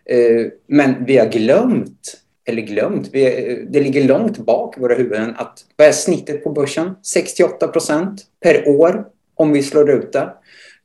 [0.04, 4.94] Eh, men vi har glömt, eller glömt, vi, eh, det ligger långt bak i våra
[4.94, 6.94] huvuden att vad är snittet på börsen?
[7.02, 10.28] 68 procent per år om vi slår ut det.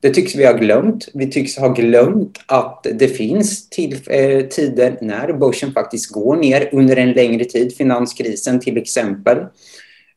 [0.00, 1.08] Det tycks vi ha glömt.
[1.14, 6.68] Vi tycks ha glömt att det finns till, eh, tider när börsen faktiskt går ner
[6.72, 7.76] under en längre tid.
[7.76, 9.38] Finanskrisen till exempel.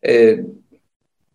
[0.02, 0.38] Eh,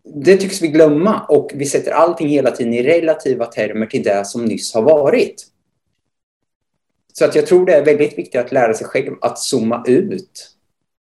[0.03, 4.25] det tycks vi glömma och vi sätter allting hela tiden i relativa termer till det
[4.25, 5.47] som nyss har varit.
[7.13, 10.49] Så att jag tror det är väldigt viktigt att lära sig själv att zooma ut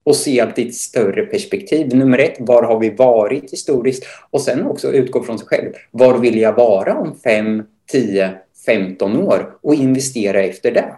[0.05, 1.95] och se allt i ett större perspektiv.
[1.95, 4.05] Nummer ett, var har vi varit historiskt?
[4.31, 5.73] Och sen också utgå från sig själv.
[5.91, 7.62] Var vill jag vara om 5,
[7.93, 8.35] 10,
[8.67, 9.59] 15 år?
[9.62, 10.95] Och investera efter det.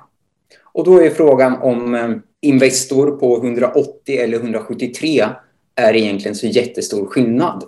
[0.63, 5.25] Och då är frågan om eh, Investor på 180 eller 173
[5.75, 7.65] är egentligen så jättestor skillnad.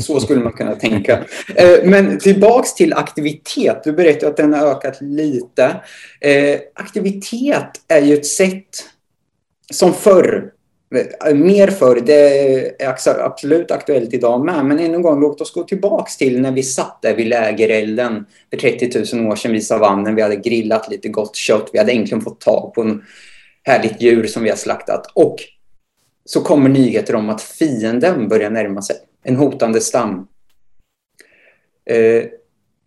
[0.00, 1.24] Så skulle man kunna tänka.
[1.54, 3.84] Eh, men tillbaks till aktivitet.
[3.84, 5.80] Du berättade att den har ökat lite.
[6.20, 8.84] Eh, aktivitet är ju ett sätt
[9.72, 10.50] som förr,
[11.26, 15.52] eh, mer förr, det är absolut aktuellt idag med, men ännu en gång, låt oss
[15.52, 19.66] gå tillbaks till när vi satt där vid lägerelden för 30 000 år sedan vid
[19.66, 20.14] savannen.
[20.14, 23.02] Vi hade grillat lite gott kött, vi hade äntligen fått tag på en
[23.62, 25.10] härligt djur som vi har slaktat.
[25.14, 25.36] Och
[26.24, 28.96] så kommer nyheter om att fienden börjar närma sig.
[29.28, 30.28] En hotande stam.
[31.84, 32.24] Eh,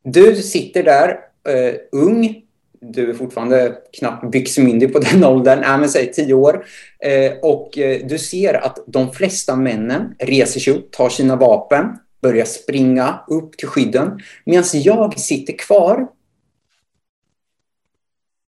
[0.04, 2.44] du sitter där, eh, ung,
[2.82, 6.66] du är fortfarande knappt byxmyndig på den åldern, äh, men säg tio år.
[7.00, 11.86] Eh, och eh, du ser att de flesta männen reser sig upp, tar sina vapen,
[12.22, 14.20] börjar springa upp till skydden.
[14.46, 16.08] Medan jag sitter kvar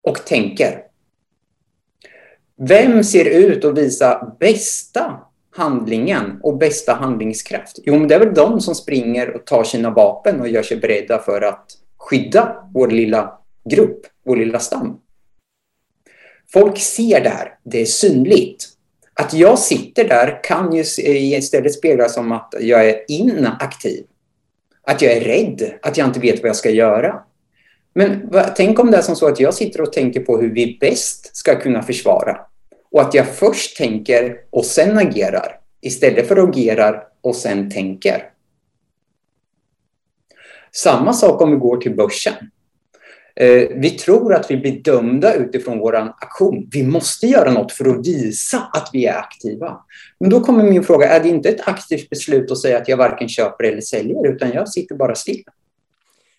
[0.04, 0.84] och tänker.
[2.58, 5.20] Vem ser ut att visa bästa
[5.52, 7.80] handlingen och bästa handlingskraft?
[7.84, 10.78] Jo, men det är väl de som springer och tar sina vapen och gör sig
[10.78, 11.66] beredda för att
[11.98, 15.00] skydda vår lilla grupp, vår lilla stam.
[16.54, 18.68] Folk ser det här, det är synligt.
[19.14, 24.04] Att jag sitter där kan ju istället spegla som att jag är inaktiv.
[24.84, 27.24] Att jag är rädd, att jag inte vet vad jag ska göra.
[27.94, 30.78] Men tänk om det är som så att jag sitter och tänker på hur vi
[30.80, 32.38] bäst ska kunna försvara.
[32.92, 35.60] Och att jag först tänker och sen agerar.
[35.82, 38.24] Istället för att agera och sen tänker.
[40.72, 42.34] Samma sak om vi går till börsen.
[43.36, 46.70] Eh, vi tror att vi blir dömda utifrån vår aktion.
[46.72, 49.78] Vi måste göra något för att visa att vi är aktiva.
[50.20, 52.98] Men då kommer min fråga, är det inte ett aktivt beslut att säga att jag
[52.98, 55.44] varken köper eller säljer, utan jag sitter bara still?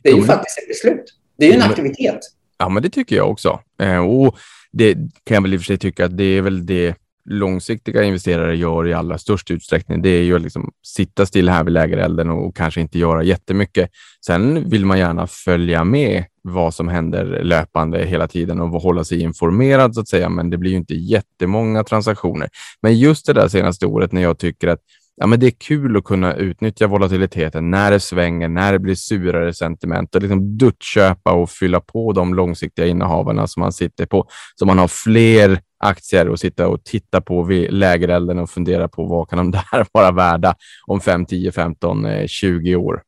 [0.02, 1.04] Det är ju faktiskt ett beslut.
[1.36, 2.18] Det är ju en aktivitet.
[2.58, 3.60] Ja, men det tycker jag också.
[3.82, 4.36] Eh, och
[4.72, 8.02] det kan jag väl i och för sig tycka att det är väl det långsiktiga
[8.02, 11.72] investerare gör i allra störst utsträckning, det är ju att liksom sitta still här vid
[11.72, 13.90] lägerelden och kanske inte göra jättemycket.
[14.26, 19.20] Sen vill man gärna följa med vad som händer löpande hela tiden och hålla sig
[19.20, 22.48] informerad så att säga, men det blir ju inte jättemånga transaktioner.
[22.80, 24.80] Men just det där senaste året när jag tycker att
[25.22, 28.94] ja, men det är kul att kunna utnyttja volatiliteten när det svänger, när det blir
[28.94, 34.26] surare sentiment och liksom duttköpa och fylla på de långsiktiga innehavarna som man sitter på.
[34.54, 39.04] Så man har fler aktier och sitta och titta på vid lägerelden och fundera på
[39.04, 40.54] vad kan de där vara värda
[40.86, 43.02] om 5, 10, 15, 20 år.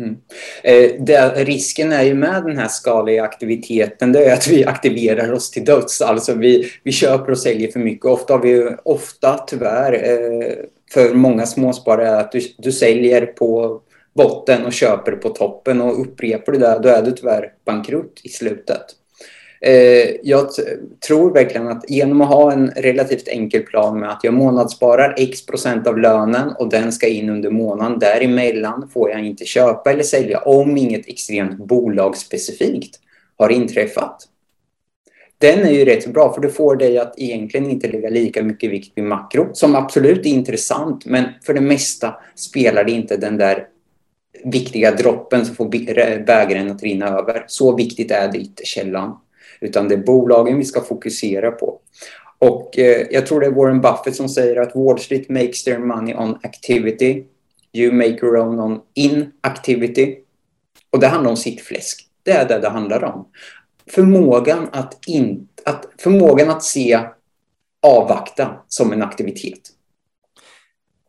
[0.00, 0.16] Mm.
[0.62, 5.32] Eh, det, risken är ju med den här skaliga aktiviteten, det är att vi aktiverar
[5.32, 6.02] oss till döds.
[6.02, 8.04] Alltså vi, vi köper och säljer för mycket.
[8.04, 10.54] Ofta har vi, ofta tyvärr, eh,
[10.92, 13.80] för många småsparare att du, du säljer på
[14.14, 18.28] botten och köper på toppen och upprepar du det, då är du tyvärr bankrutt i
[18.28, 18.84] slutet.
[19.62, 20.48] Eh, jag
[21.06, 25.46] tror verkligen att genom att ha en relativt enkel plan med att jag månadssparar x
[25.46, 27.98] procent av lönen och den ska in under månaden.
[27.98, 33.00] Däremellan får jag inte köpa eller sälja om inget extremt bolagsspecifikt
[33.36, 34.26] har inträffat.
[35.38, 38.70] Den är ju rätt bra för det får dig att egentligen inte lägga lika mycket
[38.70, 43.36] vikt vid makro som absolut är intressant men för det mesta spelar det inte den
[43.36, 43.66] där
[44.44, 45.68] viktiga droppen som får
[46.24, 47.44] bägaren att rinna över.
[47.46, 49.16] Så viktigt är det inte källan.
[49.60, 51.80] Utan det är bolagen vi ska fokusera på.
[52.38, 55.78] Och eh, jag tror det är Warren Buffett som säger att Wall Street makes their
[55.78, 57.24] money on activity.
[57.72, 60.16] You make your own on inactivity.
[60.90, 62.06] Och det handlar om sitt fläsk.
[62.22, 63.28] Det är det det handlar om.
[63.86, 67.00] Förmågan att, in, att, förmågan att se
[67.82, 69.60] avvakta som en aktivitet.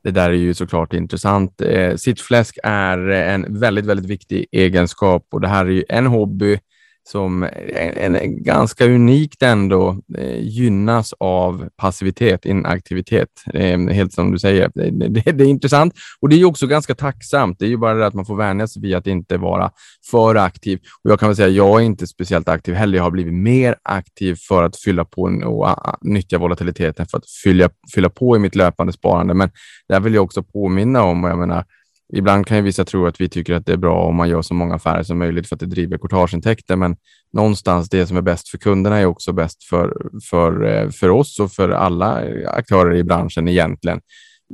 [0.04, 1.62] Det där är ju såklart intressant.
[1.62, 6.60] Eh, sittfläsk är en väldigt, väldigt viktig egenskap och det här är ju en hobby
[7.04, 13.30] som en, en ganska unikt ändå eh, gynnas av passivitet, inaktivitet.
[13.54, 14.72] Eh, helt som du säger.
[14.76, 17.60] Det, det, det, är intressant och det är också ganska tacksamt.
[17.60, 19.72] Det är ju bara det att man får vänja sig vid att inte vara
[20.12, 20.80] för aktiv.
[21.04, 22.98] Och jag kan väl säga, jag är inte speciellt aktiv heller.
[22.98, 27.30] Jag har blivit mer aktiv för att fylla på och uh, nyttja volatiliteten för att
[27.44, 29.34] fylla, fylla på i mitt löpande sparande.
[29.34, 29.50] Men
[29.90, 31.66] där vill jag också påminna om, och jag menar,
[32.14, 34.42] Ibland kan ju vissa tro att vi tycker att det är bra om man gör
[34.42, 36.96] så många affärer som möjligt för att det driver courtageintäkter, men
[37.34, 41.40] någonstans det som är bäst för kunderna är också bäst för, för, eh, för oss
[41.40, 44.02] och för alla aktörer i branschen egentligen.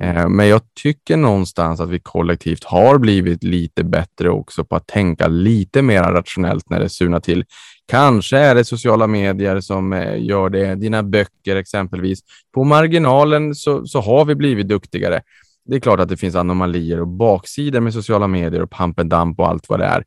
[0.01, 4.87] Eh, men jag tycker någonstans att vi kollektivt har blivit lite bättre också på att
[4.87, 7.45] tänka lite mer rationellt när det surnar till.
[7.87, 12.19] Kanske är det sociala medier som eh, gör det, dina böcker exempelvis.
[12.53, 15.21] På marginalen så, så har vi blivit duktigare
[15.67, 19.09] det är klart att det finns anomalier och baksidor med sociala medier och pump and
[19.09, 20.03] dump och allt vad det är.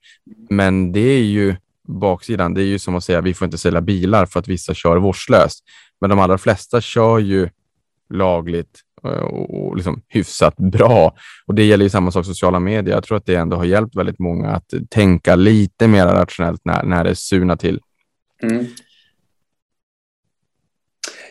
[0.51, 1.57] Men det är ju
[1.89, 2.55] baksidan.
[2.55, 4.97] Det är ju som att säga vi får inte sälja bilar för att vissa kör
[4.97, 5.65] vårdslöst.
[6.01, 7.49] Men de allra flesta kör ju
[8.11, 11.15] lagligt eh, och liksom hyfsat bra.
[11.47, 12.95] Och det gäller ju samma sak sociala medier.
[12.95, 16.83] Jag tror att det ändå har hjälpt väldigt många att tänka lite mer rationellt när,
[16.83, 17.81] när det surnar till.
[18.43, 18.67] Mm.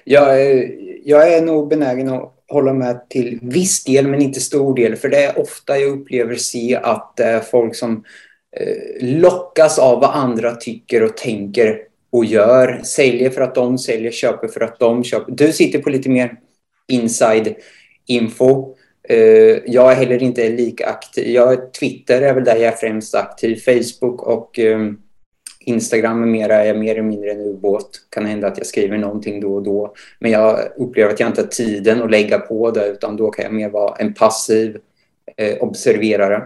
[0.03, 0.71] Jag, är,
[1.05, 4.95] jag är nog benägen att hålla med till viss del, men inte stor del.
[4.95, 8.03] För det är ofta jag upplever se att det är folk som
[8.57, 11.81] eh, lockas av vad andra tycker och tänker
[12.11, 12.81] och gör.
[12.83, 15.31] Säljer för att de säljer, köper för att de köper.
[15.31, 16.35] Du sitter på lite mer
[16.87, 17.55] inside
[18.07, 18.75] info.
[19.09, 21.27] Eh, jag är heller inte lika aktiv.
[21.27, 23.55] Jag, Twitter är väl där jag är främst aktiv.
[23.55, 25.01] Facebook och um,
[25.65, 27.89] Instagram med mera är jag mer eller mindre en ubåt.
[28.09, 29.93] Kan hända att jag skriver någonting då och då.
[30.19, 33.45] Men jag upplever att jag inte har tiden att lägga på det utan då kan
[33.45, 34.77] jag mer vara en passiv
[35.37, 36.43] eh, observerare.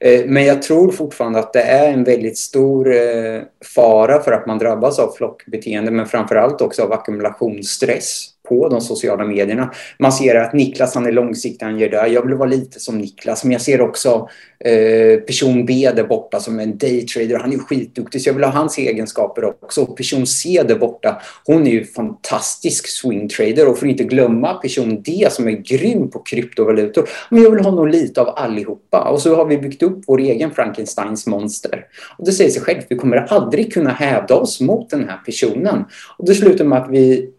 [0.00, 3.40] Eh, men jag tror fortfarande att det är en väldigt stor eh,
[3.74, 9.24] fara för att man drabbas av flockbeteende men framförallt också av ackumulationsstress på de sociala
[9.24, 9.72] medierna.
[9.98, 12.06] Man ser att Niklas han är långsiktig, han gör det.
[12.06, 14.28] Jag vill vara lite som Niklas, men jag ser också
[14.64, 17.38] eh, person B där borta som en daytrader.
[17.38, 19.86] Han är skitduktig, så jag vill ha hans egenskaper också.
[19.86, 25.28] Person C där borta, hon är ju fantastisk swingtrader och får inte glömma person D
[25.30, 27.08] som är grym på kryptovalutor.
[27.30, 29.00] Men jag vill ha nog lite av allihopa.
[29.00, 31.84] Och så har vi byggt upp vår egen Frankensteins monster.
[32.18, 35.84] Och det säger sig självt, vi kommer aldrig kunna hävda oss mot den här personen.
[36.18, 37.30] Och det slutar med att vi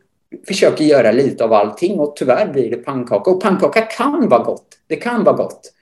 [0.47, 3.31] försöker göra lite av allting och tyvärr blir det pannkaka.
[3.31, 4.67] Och pannkaka kan vara gott.
[4.87, 5.73] Det kan vara gott.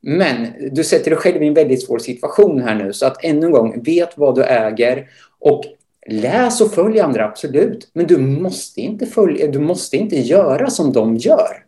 [0.00, 2.92] Men du sätter dig själv i en väldigt svår situation här nu.
[2.92, 5.64] Så att ännu en gång, vet vad du äger och
[6.06, 7.90] läs och följ andra, absolut.
[7.92, 11.64] Men du måste inte, följa, du måste inte göra som de gör.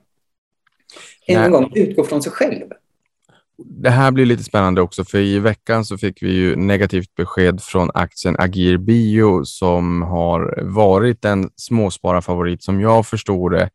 [1.26, 2.64] Ännu en gång, utgå från sig själv
[3.59, 7.63] det här blir lite spännande också, för i veckan så fick vi ju negativt besked
[7.63, 13.71] från aktien Agir Bio som har varit en småspararfavorit som jag förstår det,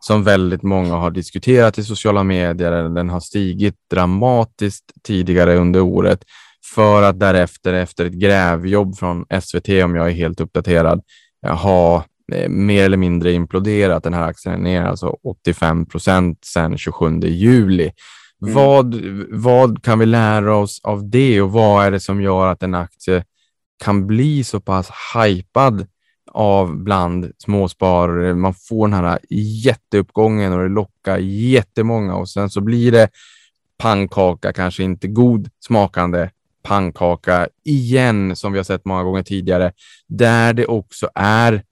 [0.00, 2.88] som väldigt många har diskuterat i sociala medier.
[2.88, 6.24] Den har stigit dramatiskt tidigare under året
[6.74, 11.02] för att därefter efter ett grävjobb från SVT, om jag är helt uppdaterad,
[11.46, 14.02] ha eh, mer eller mindre imploderat.
[14.02, 17.90] Den här aktien är alltså 85 procent sedan 27 juli.
[18.42, 18.54] Mm.
[18.54, 18.94] Vad,
[19.30, 22.74] vad kan vi lära oss av det och vad är det som gör att en
[22.74, 23.24] aktie
[23.84, 25.86] kan bli så pass hypad
[26.32, 28.34] av bland småsparare?
[28.34, 29.18] Man får den här
[29.64, 33.08] jätteuppgången och det lockar jättemånga och sen så blir det
[33.78, 36.30] pannkaka, kanske inte god smakande
[36.62, 39.72] pannkaka igen, som vi har sett många gånger tidigare,
[40.06, 41.62] där det också är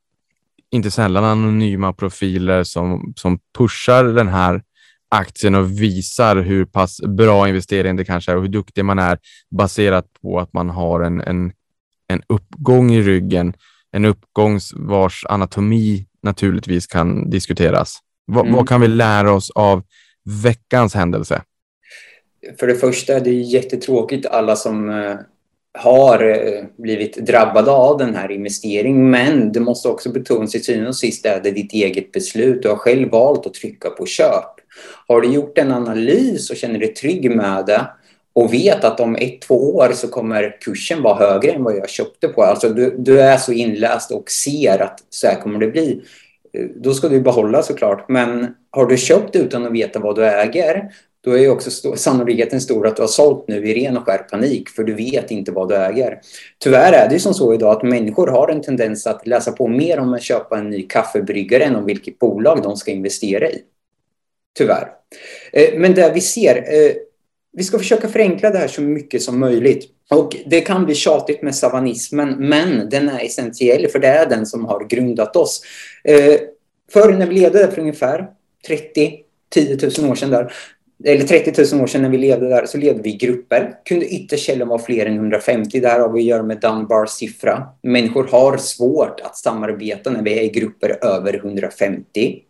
[0.71, 4.63] inte sällan anonyma profiler som, som pushar den här
[5.09, 9.19] aktien och visar hur pass bra investering det kanske är och hur duktig man är
[9.51, 11.53] baserat på att man har en, en,
[12.09, 13.55] en uppgång i ryggen.
[13.93, 17.99] En uppgång vars anatomi naturligtvis kan diskuteras.
[18.27, 18.53] Va, mm.
[18.53, 19.83] Vad kan vi lära oss av
[20.45, 21.43] veckans händelse?
[22.61, 25.17] För det första, det är jättetråkigt alla som eh,
[25.79, 29.11] har eh, blivit drabbade av den här investeringen.
[29.11, 32.63] Men det måste också betonas till syvende och sist är det ditt eget beslut.
[32.63, 34.56] Du har själv valt att trycka på köp.
[35.09, 37.87] Har du gjort en analys och känner dig trygg med det
[38.33, 41.89] och vet att om ett, två år så kommer kursen vara högre än vad jag
[41.89, 42.43] köpte på.
[42.43, 46.03] Alltså du, du är så inläst och ser att så här kommer det bli.
[46.53, 48.09] Eh, då ska du behålla såklart.
[48.09, 50.91] Men har du köpt utan att veta vad du äger
[51.27, 54.05] då är ju också st sannolikheten stor att du har sålt nu i ren och
[54.07, 56.21] skär panik för du vet inte vad du äger.
[56.59, 59.69] Tyvärr är det ju som så idag att människor har en tendens att läsa på
[59.69, 63.63] mer om att köpa en ny kaffebryggare än om vilket bolag de ska investera i.
[64.57, 64.89] Tyvärr.
[65.53, 66.93] Eh, men det vi ser, eh,
[67.53, 69.85] vi ska försöka förenkla det här så mycket som möjligt.
[70.11, 74.47] Och det kan bli tjatigt med savanismen, men den är essentiell för det är den
[74.47, 75.63] som har grundat oss.
[76.05, 76.41] Eh,
[76.93, 78.27] förr när vi levde för ungefär
[78.67, 80.53] 30 10 000 år sedan där,
[81.05, 83.75] eller 30 000 år sedan när vi levde där, så levde vi i grupper.
[83.85, 85.81] Kunde ytterkällan vara fler än 150.
[85.81, 87.63] Det har vi att göra med Dunbars siffra.
[87.83, 92.43] Människor har svårt att samarbeta när vi är i grupper över 150.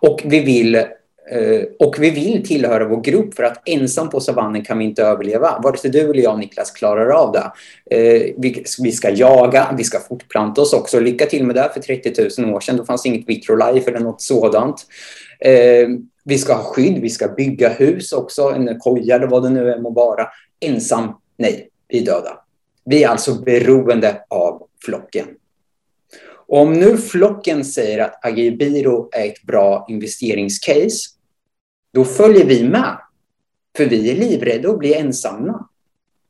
[0.00, 0.84] Och vi vill
[1.30, 5.02] Eh, och vi vill tillhöra vår grupp för att ensam på savannen kan vi inte
[5.02, 5.60] överleva.
[5.62, 7.52] Vare sig du eller jag, Niklas, klarar av det.
[7.96, 8.34] Eh,
[8.82, 11.00] vi ska jaga, vi ska fortplanta oss också.
[11.00, 12.76] Lycka till med det för 30 000 år sedan.
[12.76, 14.86] Då fanns inget Vitrolife eller något sådant.
[15.40, 15.88] Eh,
[16.24, 19.70] vi ska ha skydd, vi ska bygga hus också, en koja eller vad det nu
[19.70, 20.26] är må vara.
[20.60, 22.38] Ensam, nej, vi är döda.
[22.84, 25.26] Vi är alltså beroende av flocken.
[26.46, 31.13] Om nu flocken säger att Agibiro är ett bra investeringscase,
[31.94, 32.98] då följer vi med.
[33.76, 35.68] För vi är livrädda att bli ensamma.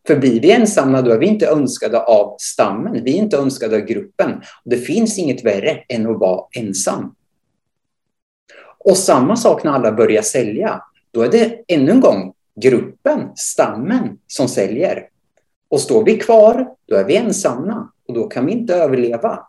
[0.07, 3.77] För blir vi ensamma då är vi inte önskade av stammen, vi är inte önskade
[3.77, 4.43] av gruppen.
[4.65, 7.15] Det finns inget värre än att vara ensam.
[8.79, 10.83] Och samma sak när alla börjar sälja.
[11.11, 15.09] Då är det ännu en gång gruppen, stammen, som säljer.
[15.69, 19.47] Och står vi kvar, då är vi ensamma och då kan vi inte överleva.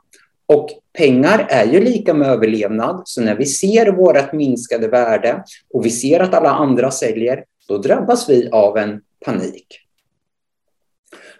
[0.47, 5.43] Och pengar är ju lika med överlevnad, så när vi ser vårt minskade värde
[5.73, 9.81] och vi ser att alla andra säljer, då drabbas vi av en panik.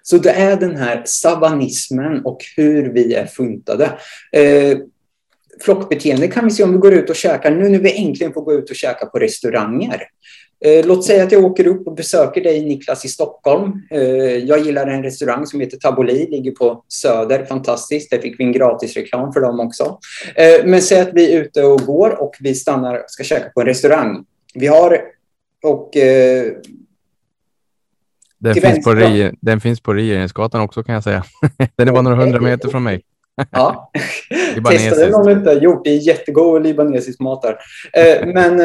[0.02, 4.00] Så det är den här savanismen och hur vi är funtade.
[4.32, 4.78] Eh,
[5.62, 8.42] flockbeteende kan vi se om vi går ut och käkar nu när vi äntligen får
[8.42, 10.02] gå ut och käka på restauranger.
[10.66, 13.82] Eh, låt säga att jag åker upp och besöker dig Niklas i Stockholm.
[13.92, 14.02] Eh,
[14.38, 18.12] jag gillar en restaurang som heter Taboli, ligger på Söder, fantastiskt.
[18.12, 20.00] Där fick vi en gratisreklam för dem också.
[20.36, 23.50] Eh, men säg att vi är ute och går och vi stannar och ska käka
[23.50, 24.26] på en restaurang.
[24.54, 25.02] Vi har
[25.64, 25.90] och
[28.40, 28.94] Den finns, på
[29.42, 31.24] den finns på Regeringsgatan också kan jag säga.
[31.76, 33.02] Den är bara några hundra meter från mig.
[33.52, 33.92] Ja,
[34.56, 34.90] Libanesiskt.
[34.90, 35.84] testa det om du inte gjort.
[35.84, 37.58] Det är jättegod libanesisk mat där.
[38.34, 38.62] Men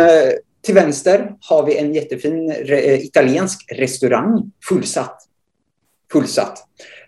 [0.63, 5.17] till vänster har vi en jättefin re- eh, italiensk restaurang, fullsatt.
[6.13, 6.59] Fullsatt.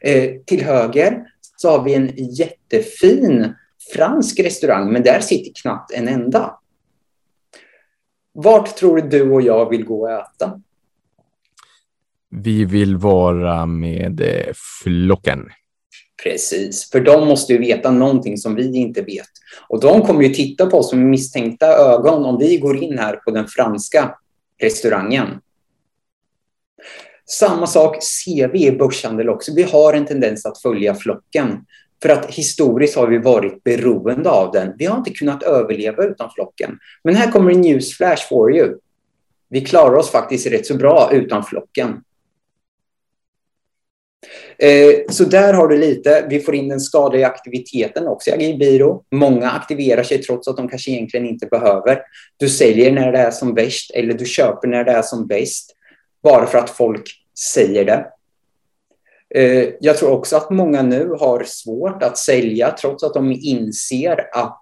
[0.00, 1.24] Eh, Till höger
[1.56, 3.54] så har vi en jättefin
[3.94, 6.58] fransk restaurang, men där sitter knappt en enda.
[8.34, 10.60] Vart tror du och jag vill gå och äta?
[12.30, 15.48] Vi vill vara med eh, flocken.
[16.22, 19.28] Precis, för de måste ju veta någonting som vi inte vet.
[19.68, 23.16] Och de kommer ju titta på oss med misstänkta ögon om vi går in här
[23.16, 24.14] på den franska
[24.60, 25.28] restaurangen.
[27.26, 29.54] Samma sak ser vi i börshandel också.
[29.54, 31.66] Vi har en tendens att följa flocken.
[32.02, 34.72] För att historiskt har vi varit beroende av den.
[34.78, 36.78] Vi har inte kunnat överleva utan flocken.
[37.04, 38.78] Men här kommer en newsflash for you.
[39.48, 42.02] Vi klarar oss faktiskt rätt så bra utan flocken.
[44.58, 46.26] Eh, så där har du lite.
[46.30, 49.02] Vi får in den skadliga aktiviteten också i Agilbyrå.
[49.10, 52.02] Många aktiverar sig trots att de kanske egentligen inte behöver.
[52.36, 55.76] Du säljer när det är som bäst eller du köper när det är som bäst.
[56.22, 57.10] Bara för att folk
[57.54, 58.06] säger det.
[59.34, 64.28] Eh, jag tror också att många nu har svårt att sälja trots att de inser
[64.32, 64.58] att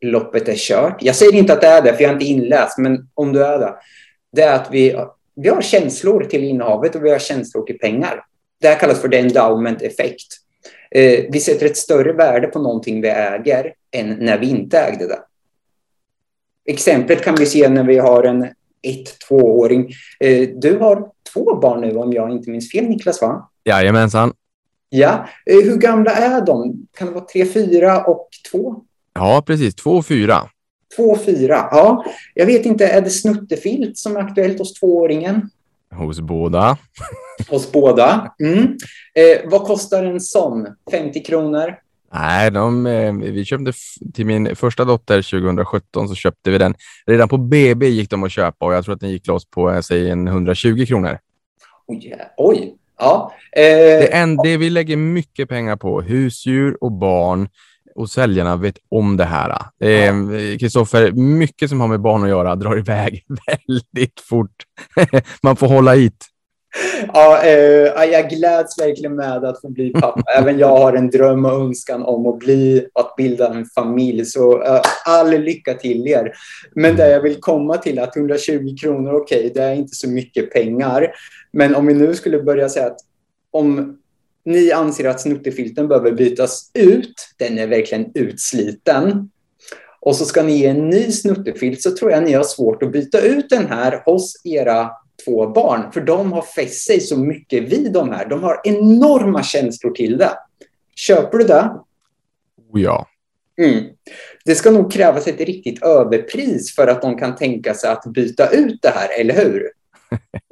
[0.00, 1.02] loppet är kört.
[1.02, 3.44] Jag säger inte att det är det, för jag är inte inläst, men om du
[3.44, 3.74] är det.
[4.32, 4.96] Det är att vi,
[5.36, 8.24] vi har känslor till innehavet och vi har känslor till pengar.
[8.60, 10.26] Det här kallas för the endowment effekt.
[10.90, 15.06] Eh, vi sätter ett större värde på någonting vi äger än när vi inte ägde
[15.06, 15.18] det.
[16.64, 18.48] Exemplet kan vi se när vi har en
[18.82, 19.92] ett-tvååring.
[20.20, 23.50] Eh, du har två barn nu om jag inte minns fel Niklas va?
[23.64, 24.32] Jajamensan.
[24.88, 25.28] Ja.
[25.46, 26.86] Eh, hur gamla är de?
[26.96, 28.82] Kan det vara tre, fyra och två?
[29.14, 29.74] Ja, precis.
[29.74, 30.48] Två och fyra.
[30.96, 31.68] Två, fyra.
[31.70, 32.04] Ja,
[32.34, 35.50] jag vet inte, är det snuttefilt som är aktuellt hos tvååringen?
[35.94, 36.76] Hos båda.
[37.48, 38.34] Hos båda.
[38.40, 38.62] Mm.
[39.14, 40.66] Eh, vad kostar en sån?
[40.90, 41.74] 50 kronor?
[42.14, 43.72] Nej, de, eh, vi köpte
[44.14, 46.74] till min första dotter 2017 så köpte vi den.
[47.06, 49.70] Redan på BB gick de att köpa och jag tror att den gick loss på
[49.70, 51.18] eh, säg en 120 kronor.
[51.86, 52.24] Oj, ja.
[52.36, 52.74] oj.
[52.98, 53.32] Ja.
[53.52, 57.48] Eh, Det, är en, det vi lägger mycket pengar på, husdjur och barn
[58.00, 59.50] och säljarna vet om det här.
[59.80, 60.14] Eh,
[60.58, 64.64] Kristoffer, mycket som har med barn att göra drar iväg väldigt fort.
[65.42, 66.26] Man får hålla hit.
[67.12, 70.22] Ja, eh, ja, jag gläds verkligen med att få bli pappa.
[70.38, 74.24] Även jag har en dröm och önskan om att bli, att bilda en familj.
[74.24, 76.32] Så eh, all lycka till er.
[76.74, 80.52] Men det jag vill komma till att 120 kronor, okej, det är inte så mycket
[80.52, 81.12] pengar.
[81.52, 82.98] Men om vi nu skulle börja säga att
[83.50, 83.99] om
[84.44, 89.30] ni anser att snuttefilten behöver bytas ut, den är verkligen utsliten.
[90.00, 92.92] Och så ska ni ge en ny snuttefilt så tror jag ni har svårt att
[92.92, 94.90] byta ut den här hos era
[95.24, 95.92] två barn.
[95.92, 98.28] För de har fäst sig så mycket vid de här.
[98.28, 100.32] De har enorma känslor till det.
[100.96, 101.70] Köper du det?
[102.72, 103.06] Oh, ja.
[103.58, 103.84] Mm.
[104.44, 108.50] Det ska nog krävas ett riktigt överpris för att de kan tänka sig att byta
[108.50, 109.70] ut det här, eller hur?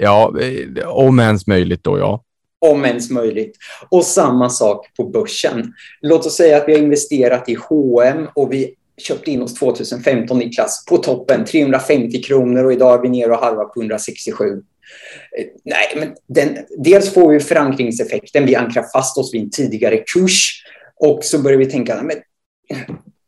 [0.00, 2.24] Ja, eh, om ens möjligt då, ja.
[2.60, 3.56] Om ens möjligt.
[3.88, 5.72] Och samma sak på börsen.
[6.00, 10.42] Låt oss säga att vi har investerat i H&M och vi köpte in oss 2015
[10.42, 14.44] i klass på toppen, 350 kronor och idag är vi nere och halva på 167.
[15.38, 20.04] Eh, nej, men den, dels får vi förankringseffekten, vi ankrar fast oss vid en tidigare
[20.14, 20.64] kurs
[21.00, 22.16] och så börjar vi tänka, men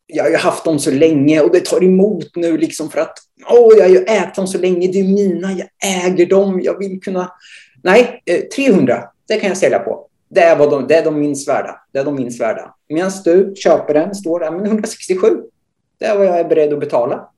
[0.07, 3.19] jag har ju haft dem så länge och det tar emot nu liksom för att
[3.51, 5.69] åh, jag har ju ägt dem så länge, det är mina, jag
[6.07, 7.33] äger dem, jag vill kunna...
[7.83, 10.07] Nej, eh, 300, det kan jag sälja på.
[10.29, 11.81] Det är, vad de, det är de minst värda.
[11.93, 12.75] Det är de minst värda.
[12.89, 15.43] Medan du köper den, står där, men 167.
[15.99, 17.29] Det är vad jag är beredd att betala.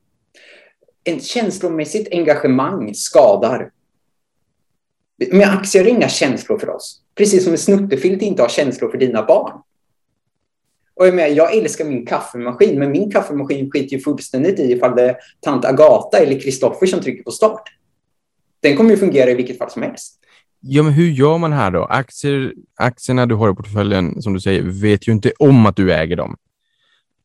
[1.03, 3.71] En känslomässigt engagemang skadar.
[5.31, 7.01] Men aktier är inga känslor för oss.
[7.15, 9.61] Precis som en snuttefilt inte har känslor för dina barn.
[10.95, 14.95] Och jag, menar, jag älskar min kaffemaskin, men min kaffemaskin skiter ju fullständigt i ifall
[14.95, 17.63] det är tant Agata eller Kristoffer som trycker på start.
[18.59, 20.19] Den kommer ju fungera i vilket fall som helst.
[20.65, 21.85] Ja, men hur gör man här då?
[21.85, 25.93] Aktier, aktierna du har i portföljen, som du säger, vet ju inte om att du
[25.93, 26.37] äger dem.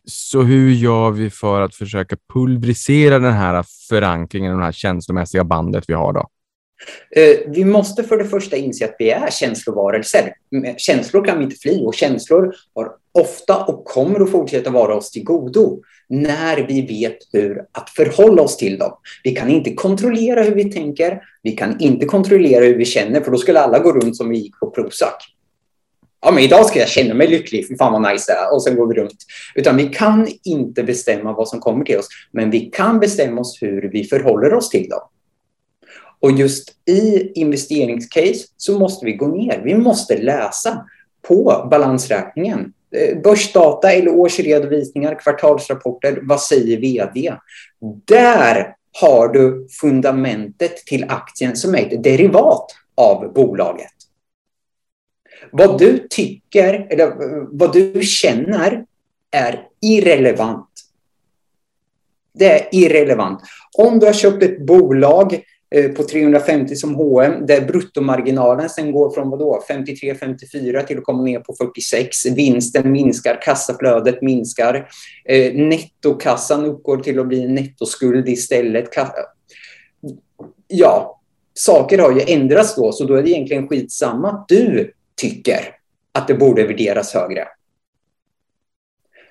[0.05, 5.84] Så hur gör vi för att försöka pulverisera den här förankringen, det här känslomässiga bandet
[5.89, 6.28] vi har då?
[7.11, 10.35] Eh, vi måste för det första inse att vi är känslovarelser.
[10.53, 14.70] Mm, eh, känslor kan vi inte fly och känslor har ofta och kommer att fortsätta
[14.70, 18.93] vara oss till godo när vi vet hur att förhålla oss till dem.
[19.24, 23.31] Vi kan inte kontrollera hur vi tänker, vi kan inte kontrollera hur vi känner, för
[23.31, 25.14] då skulle alla gå runt som vi gick på Prozac.
[26.20, 28.62] Ja, men idag ska jag känna mig lycklig, Fy fan vad nice det är, och
[28.62, 29.16] sen går vi runt.
[29.55, 33.59] Utan vi kan inte bestämma vad som kommer till oss, men vi kan bestämma oss
[33.62, 35.01] hur vi förhåller oss till dem.
[36.20, 39.60] Och just i investeringscase så måste vi gå ner.
[39.64, 40.84] Vi måste läsa
[41.22, 42.72] på balansräkningen.
[42.96, 47.34] Eh, börsdata eller årsredovisningar, kvartalsrapporter, vad säger vd?
[48.04, 53.92] Där har du fundamentet till aktien som är ett derivat av bolaget.
[55.52, 58.84] Vad du tycker eller eh, vad du känner
[59.30, 60.68] är irrelevant.
[62.32, 63.40] Det är irrelevant.
[63.78, 69.10] Om du har köpt ett bolag Eh, på 350 som H&M där bruttomarginalen sen går
[69.10, 72.26] från vadå, 53-54 till att komma ner på 46.
[72.26, 74.88] Vinsten minskar, kassaflödet minskar.
[75.24, 78.88] Eh, nettokassan uppgår till att bli en nettoskuld istället.
[80.68, 81.20] Ja,
[81.54, 85.74] saker har ju ändrats då, så då är det egentligen skitsamma att du tycker
[86.12, 87.48] att det borde värderas högre.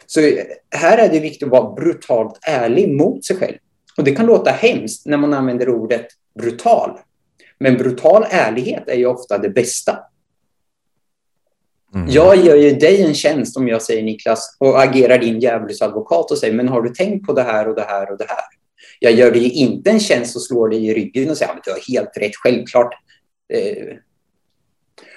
[0.06, 3.58] Så eh, här är det viktigt att vara brutalt ärlig mot sig själv.
[3.98, 6.08] Och det kan låta hemskt när man använder ordet
[6.38, 7.00] brutal.
[7.60, 10.00] Men brutal ärlighet är ju ofta det bästa.
[11.96, 12.08] Mm.
[12.10, 16.38] Jag gör ju dig en tjänst om jag säger Niklas och agerar din djävulsadvokat och
[16.38, 18.44] säger men har du tänkt på det här och det här och det här?
[19.00, 21.72] Jag gör dig inte en tjänst och slår dig i ryggen och säger att du
[21.72, 22.94] har helt rätt, självklart.
[23.54, 23.96] Eh.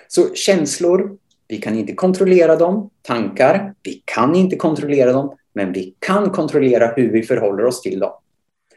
[0.09, 1.17] Så känslor,
[1.49, 2.91] vi kan inte kontrollera dem.
[3.03, 5.37] Tankar, vi kan inte kontrollera dem.
[5.53, 8.13] Men vi kan kontrollera hur vi förhåller oss till dem.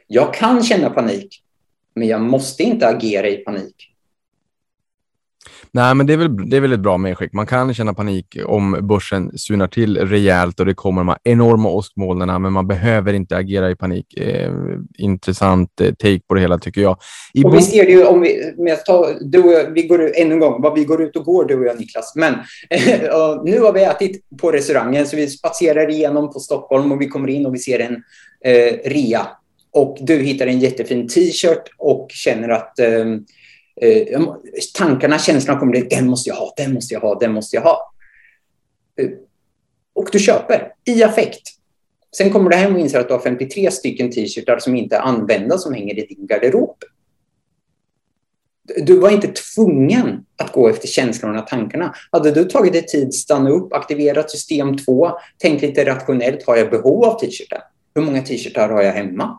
[0.06, 1.43] Jag kan känna panik,
[1.94, 3.94] men jag måste inte agera i panik.
[5.76, 7.32] Nej, men det är, väl, det är väl ett bra medskick.
[7.32, 11.68] Man kan känna panik om börsen sunar till rejält och det kommer de här enorma
[11.68, 14.18] åskmolnen, men man behöver inte agera i panik.
[14.18, 14.52] Eh,
[14.98, 16.96] intressant eh, take på det hela tycker jag.
[17.32, 19.82] I och vi ser det ju om vi, med att ta, du och jag, vi
[19.82, 22.12] går ännu en gång, vad vi går ut och går du och jag Niklas.
[22.16, 22.34] Men
[23.44, 27.28] nu har vi ätit på restaurangen så vi spatserar igenom på Stockholm och vi kommer
[27.28, 27.94] in och vi ser en
[28.44, 29.26] eh, rea
[29.74, 33.24] och du hittar en jättefin t-shirt och känner att ehm,
[33.80, 34.22] eh, eh,
[34.74, 37.92] tankarna, känslorna kommer, den måste jag ha, den måste jag ha, den måste jag ha.
[39.00, 39.08] Eh,
[39.92, 41.48] och du köper i affekt.
[42.16, 45.00] Sen kommer du hem och inser att du har 53 stycken t-shirtar som inte är
[45.00, 46.76] använda som hänger i din garderob.
[48.76, 51.94] Du var inte tvungen att gå efter känslorna och tankarna.
[52.10, 56.70] Hade du tagit dig tid, stanna upp, aktiverat system 2, tänkt lite rationellt, har jag
[56.70, 57.60] behov av t-shirten?
[57.94, 59.38] Hur många t-shirtar har jag hemma?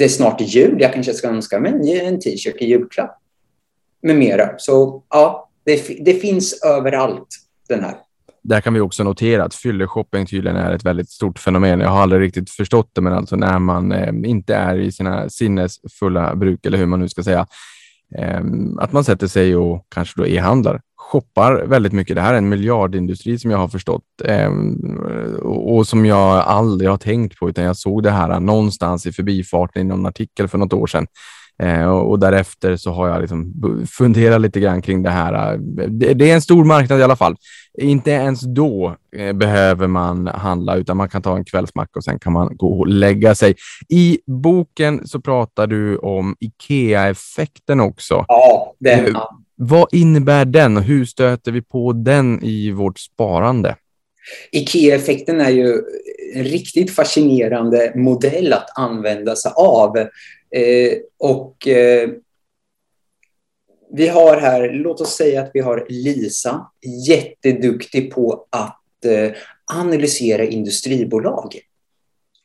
[0.00, 3.18] Det är snart jul, jag kanske ska önska mig en t-shirt i julklapp.
[4.02, 4.58] Med mera.
[4.58, 7.28] Så ja, det, det finns överallt
[7.68, 7.94] den här.
[8.42, 11.80] Där kan vi också notera att fylleshopping tydligen är ett väldigt stort fenomen.
[11.80, 15.28] Jag har aldrig riktigt förstått det, men alltså när man eh, inte är i sina
[15.28, 17.46] sinnesfulla bruk, eller hur man nu ska säga,
[18.18, 18.40] eh,
[18.78, 20.80] att man sätter sig och kanske då e-handlar
[21.10, 22.16] shoppar väldigt mycket.
[22.16, 24.50] Det här är en miljardindustri som jag har förstått eh,
[25.44, 29.82] och som jag aldrig har tänkt på, utan jag såg det här någonstans i förbifarten
[29.82, 31.06] i någon artikel för något år sedan.
[31.62, 33.52] Eh, och därefter så har jag liksom
[33.90, 35.56] funderat lite grann kring det här.
[35.88, 37.36] Det, det är en stor marknad i alla fall.
[37.78, 42.18] Inte ens då eh, behöver man handla, utan man kan ta en kvällsmacka och sen
[42.18, 43.54] kan man gå och lägga sig.
[43.88, 48.24] I boken så pratar du om Ikea-effekten också.
[48.28, 49.06] Ja, den.
[49.06, 49.22] Eh,
[49.62, 53.76] vad innebär den och hur stöter vi på den i vårt sparande?
[54.52, 55.82] IKEA-effekten är ju
[56.34, 59.98] en riktigt fascinerande modell att använda sig av.
[59.98, 62.10] Eh, och eh,
[63.92, 66.66] vi har här, låt oss säga att vi har Lisa,
[67.08, 69.30] jätteduktig på att eh,
[69.72, 71.58] analysera industribolag.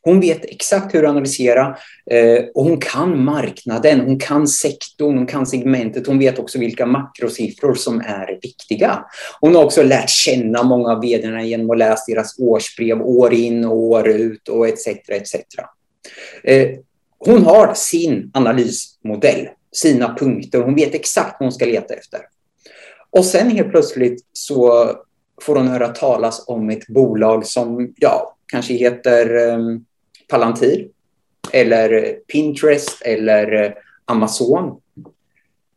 [0.06, 1.78] Hon vet exakt hur att analysera
[2.12, 6.08] eh, och hon kan marknaden, hon kan sektorn, hon kan segmentet.
[6.08, 9.06] Hon vet också vilka makrosiffror som är viktiga.
[9.42, 13.66] Hon har också lärt känna många av vdarna genom att läsa deras årsbrev år in
[13.66, 14.88] och år ut och etc.
[14.88, 15.36] etc.
[16.44, 16.70] Eh,
[17.20, 20.60] hon har sin analysmodell, sina punkter.
[20.60, 22.20] Hon vet exakt vad hon ska leta efter.
[23.10, 24.92] Och sen helt plötsligt så
[25.42, 29.86] får hon höra talas om ett bolag som ja, kanske heter um,
[30.28, 30.88] Palantir
[31.54, 33.72] eller eh, Pinterest eller eh,
[34.06, 34.80] Amazon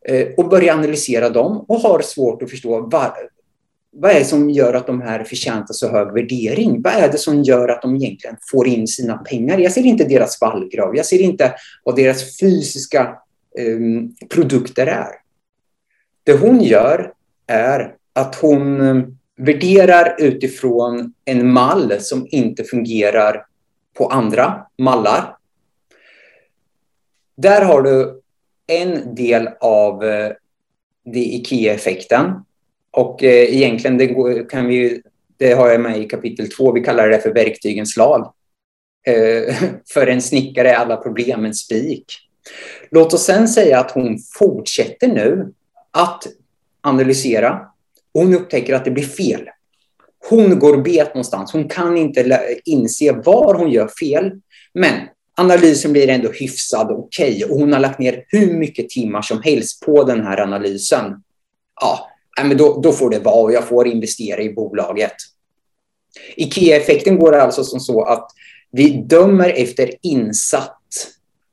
[0.05, 3.11] eh, och börjar analysera dem och har svårt att förstå vad,
[3.91, 6.81] vad är det som gör att de här förtjänar så hög värdering?
[6.81, 9.57] Vad är det som gör att de egentligen får in sina pengar?
[9.57, 10.95] Jag ser inte deras vallgrav.
[10.95, 13.15] Jag ser inte vad deras fysiska
[13.59, 15.11] um, produkter är.
[16.23, 17.13] Det hon gör
[17.47, 23.45] är att hon ehm, värderar utifrån en mall som inte fungerar
[23.99, 25.37] på andra mallar.
[27.37, 28.21] Där har du
[28.67, 30.31] en del av eh,
[31.05, 32.31] det IKEA-effekten.
[32.91, 35.01] Och eh, egentligen det kan vi,
[35.37, 38.33] det har jag med i kapitel två, vi kallar det för verktygens lag.
[39.07, 39.55] Eh,
[39.93, 42.05] för en snickare är alla problem en spik.
[42.91, 45.53] Låt oss sen säga att hon fortsätter nu
[45.91, 46.27] att
[46.81, 47.61] analysera.
[48.13, 49.49] Hon upptäcker att det blir fel.
[50.27, 51.53] Hon går bet någonstans.
[51.53, 54.31] Hon kan inte inse var hon gör fel.
[54.73, 54.93] Men
[55.37, 57.35] analysen blir ändå hyfsad och okej.
[57.35, 57.49] Okay.
[57.49, 61.23] Och hon har lagt ner hur mycket timmar som helst på den här analysen.
[61.81, 62.09] Ja,
[62.43, 65.15] men då, då får det vara och jag får investera i bolaget.
[66.35, 68.31] IKEA-effekten går alltså som så att
[68.71, 70.75] vi dömer efter insatt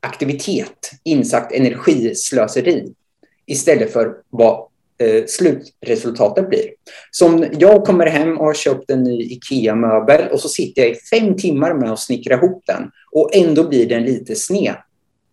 [0.00, 2.92] aktivitet, insatt energislöseri
[3.46, 6.64] istället för vad eh, slutresultatet blir.
[7.10, 10.94] Som jag kommer hem och har köpt en ny IKEA-möbel och så sitter jag i
[10.94, 14.74] fem timmar med att snickra ihop den och ändå blir den lite sned.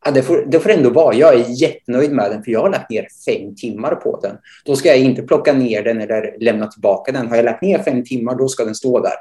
[0.05, 1.15] Ja, det, får, det får ändå vara.
[1.15, 4.37] Jag är jättenöjd med den för jag har lagt ner fem timmar på den.
[4.65, 7.27] Då ska jag inte plocka ner den eller lämna tillbaka den.
[7.27, 9.13] Har jag lagt ner fem timmar, då ska den stå där.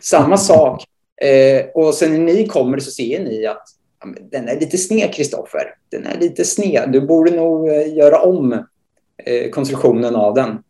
[0.00, 0.84] Samma sak.
[1.22, 3.68] Eh, och sen när ni kommer så ser ni att
[4.30, 5.74] den är lite sned, Kristoffer.
[5.90, 6.92] Den är lite sned.
[6.92, 8.66] Du borde nog eh, göra om
[9.16, 10.62] eh, konstruktionen av den.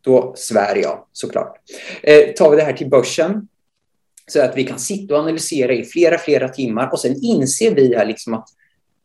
[0.00, 1.56] Då svär jag såklart.
[2.02, 3.48] Eh, tar vi det här till börsen
[4.26, 7.96] så att vi kan sitta och analysera i flera, flera timmar och sen inser vi
[7.96, 8.48] här liksom att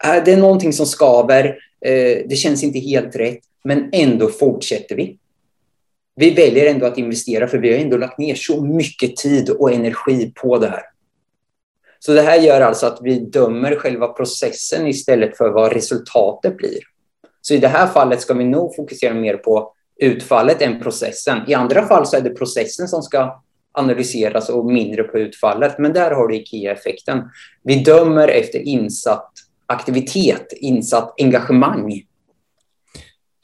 [0.05, 1.45] äh, det är någonting som skaver.
[1.85, 5.17] Eh, det känns inte helt rätt, men ändå fortsätter vi.
[6.15, 9.71] Vi väljer ändå att investera för vi har ändå lagt ner så mycket tid och
[9.71, 10.83] energi på det här.
[11.99, 16.79] Så det här gör alltså att vi dömer själva processen istället för vad resultatet blir.
[17.45, 21.39] Så i det här fallet ska vi nog fokusera mer på utfallet än processen.
[21.47, 23.41] I andra fall så är det processen som ska
[23.71, 25.79] analyseras och mindre på utfallet.
[25.79, 27.21] Men där har du IKEA-effekten.
[27.63, 29.31] Vi dömer efter insatt
[29.65, 32.01] aktivitet, insatt engagemang.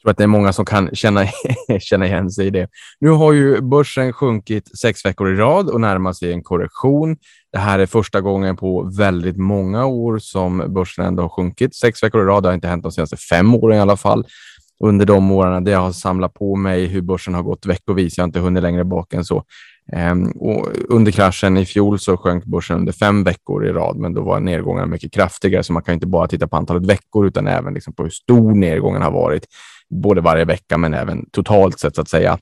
[0.00, 1.26] Jag tror att det är många som kan känna,
[1.80, 2.68] känna igen sig i det.
[3.00, 7.16] Nu har ju börsen sjunkit sex veckor i rad och närmar sig en korrektion.
[7.52, 12.02] Det här är första gången på väldigt många år som börsen ändå har sjunkit sex
[12.02, 12.42] veckor i rad.
[12.42, 14.24] Det har inte hänt de senaste fem åren i alla fall.
[14.84, 18.16] Under de åren där jag har samlat på mig hur börsen har gått veckovis.
[18.16, 19.44] Jag har inte hunnit längre bak än så.
[19.92, 24.14] Ehm, och under kraschen i fjol så sjönk börsen under fem veckor i rad, men
[24.14, 27.46] då var nedgången mycket kraftigare, så man kan inte bara titta på antalet veckor utan
[27.46, 29.46] även liksom på hur stor nedgången har varit,
[29.90, 32.38] både varje vecka men även totalt sett så att säga.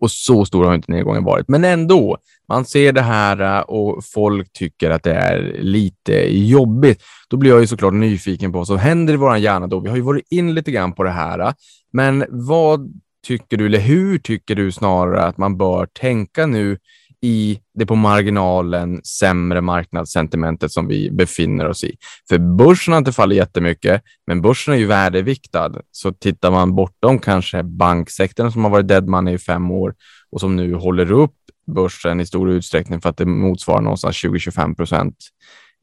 [0.00, 2.18] Och så stor har inte nedgången varit, men ändå.
[2.48, 7.02] Man ser det här eh, och folk tycker att det är lite jobbigt.
[7.28, 9.80] Då blir jag ju såklart nyfiken på vad som händer i vår hjärna då.
[9.80, 11.54] Vi har ju varit in lite grann på det här,
[11.92, 12.94] men vad
[13.26, 16.78] tycker du, eller hur tycker du snarare att man bör tänka nu
[17.22, 21.96] i det på marginalen sämre marknadssentimentet som vi befinner oss i.
[22.28, 25.72] För börsen har inte fallit jättemycket, men börsen är ju värdeviktad.
[25.92, 29.94] Så tittar man bortom kanske banksektorn som har varit dead money i fem år
[30.30, 31.34] och som nu håller upp
[31.74, 35.16] börsen i stor utsträckning för att det motsvarar någonstans 20-25 procent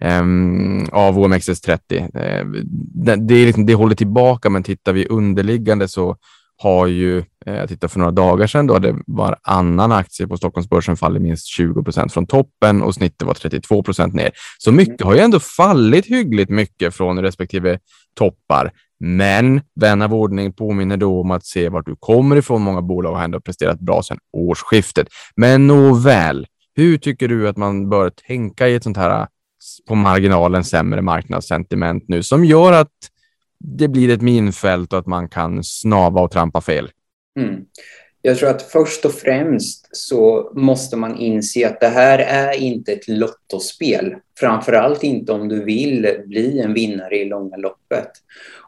[0.01, 1.77] ehm, av OMXS30.
[1.97, 2.45] Eh,
[3.05, 6.17] det, det, liksom, det håller tillbaka, men tittar vi underliggande så
[6.57, 7.23] har ju,
[7.53, 11.47] jag tittade för några dagar sedan, då det var annan aktie på Stockholmsbörsen fallit minst
[11.47, 14.31] 20 procent från toppen och snittet var 32 procent ner.
[14.57, 17.79] Så mycket har ju ändå fallit hyggligt mycket från respektive
[18.15, 18.71] toppar.
[18.99, 22.61] Men vän av ordning påminner då om att se vart du kommer ifrån.
[22.61, 25.07] Många bolag har ändå presterat bra sedan årsskiftet.
[25.35, 29.27] Men nåväl, hur tycker du att man bör tänka i ett sånt här
[29.87, 32.91] på marginalen sämre marknadssentiment nu som gör att
[33.59, 36.89] det blir ett minfält och att man kan snava och trampa fel?
[37.39, 37.65] Mm.
[38.21, 42.93] Jag tror att först och främst så måste man inse att det här är inte
[42.93, 44.15] ett lottospel.
[44.39, 48.11] Framförallt inte om du vill bli en vinnare i långa loppet.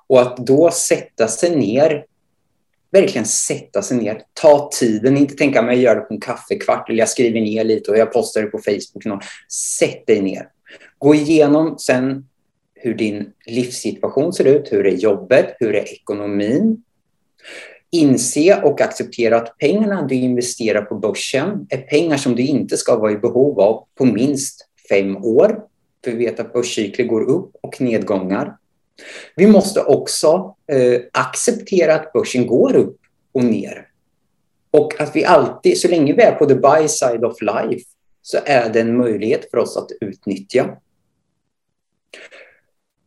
[0.08, 2.06] Och att då sätta sig ner,
[2.92, 7.00] verkligen sätta sig ner, ta tiden, inte tänka mig göra det på en kaffekvart eller
[7.00, 9.22] jag skriver ner lite och jag postar det på Facebook.
[9.80, 10.50] Sätt dig ner.
[10.98, 12.26] Gå igenom sen
[12.76, 16.84] hur din livssituation ser ut, hur är jobbet, hur är ekonomin.
[17.92, 22.96] Inse och acceptera att pengarna du investerar på börsen är pengar som du inte ska
[22.96, 25.64] vara i behov av på minst fem år.
[26.04, 28.58] För vi vet att börscykler går upp och nedgångar.
[29.36, 32.98] Vi måste också eh, acceptera att börsen går upp
[33.32, 33.88] och ner.
[34.72, 37.86] Och att vi alltid, så länge vi är på the buy side of life,
[38.22, 40.78] så är det en möjlighet för oss att utnyttja.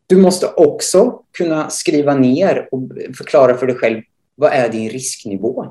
[0.06, 2.80] Du måste också kunna skriva ner och
[3.18, 4.02] förklara för dig själv
[4.40, 5.66] vad är din risknivå?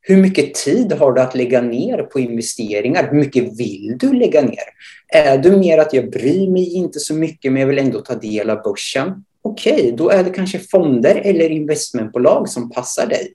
[0.00, 3.08] Hur mycket tid har du att lägga ner på investeringar?
[3.10, 4.64] Hur mycket vill du lägga ner?
[5.08, 8.14] Är du mer att jag bryr mig inte så mycket men jag vill ändå ta
[8.14, 9.24] del av börsen?
[9.42, 13.32] Okej, okay, då är det kanske fonder eller investmentbolag som passar dig.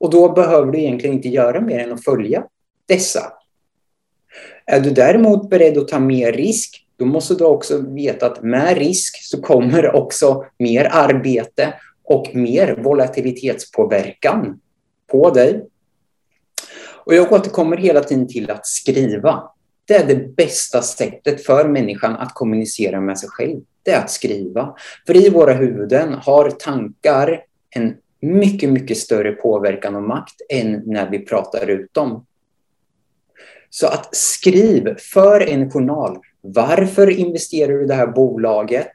[0.00, 2.44] Och då behöver du egentligen inte göra mer än att följa
[2.86, 3.32] dessa.
[4.66, 8.78] Är du däremot beredd att ta mer risk, då måste du också veta att med
[8.78, 11.74] risk så kommer också mer arbete
[12.10, 14.60] och mer volatilitetspåverkan
[15.06, 15.66] på dig.
[17.04, 19.42] Och jag återkommer hela tiden till att skriva.
[19.84, 23.60] Det är det bästa sättet för människan att kommunicera med sig själv.
[23.82, 24.74] Det är att skriva.
[25.06, 31.10] För i våra huvuden har tankar en mycket, mycket större påverkan och makt än när
[31.10, 32.26] vi pratar ut dem.
[33.70, 36.18] Så att skriv för en journal.
[36.40, 38.92] Varför investerar du i det här bolaget?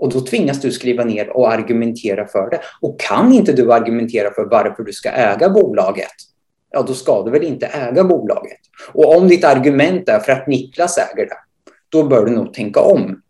[0.00, 2.60] Och då tvingas du skriva ner och argumentera för det.
[2.80, 6.12] Och kan inte du argumentera för varför du ska äga bolaget,
[6.70, 8.58] ja då ska du väl inte äga bolaget.
[8.92, 11.36] Och om ditt argument är för att Niklas äger det,
[11.88, 13.22] då bör du nog tänka om.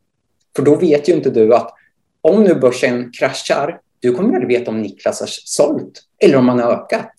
[0.56, 1.74] För då vet ju inte du att
[2.20, 6.58] om nu börsen kraschar, du kommer aldrig veta om Niklas har sålt eller om han
[6.58, 7.12] har ökat.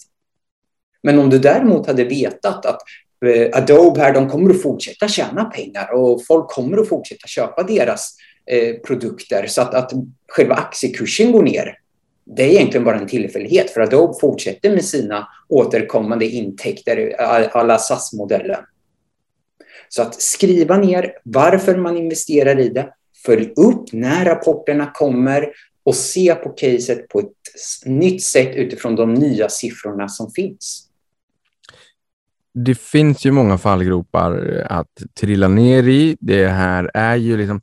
[1.03, 2.81] Men om du däremot hade vetat att
[3.25, 7.63] eh, Adobe här, de kommer att fortsätta tjäna pengar och folk kommer att fortsätta köpa
[7.63, 9.91] deras Eh, produkter så att, att
[10.27, 11.77] själva aktiekursen går ner.
[12.25, 17.15] Det är egentligen bara en tillfällighet för Adobe fortsätter med sina återkommande intäkter,
[17.51, 18.59] alla SAS-modellen.
[19.89, 22.93] Så att skriva ner varför man investerar i det,
[23.25, 25.49] följ upp när rapporterna kommer
[25.83, 30.87] och se på caset på ett nytt sätt utifrån de nya siffrorna som finns.
[32.53, 36.17] Det finns ju många fallgropar att trilla ner i.
[36.19, 37.61] Det här är ju liksom,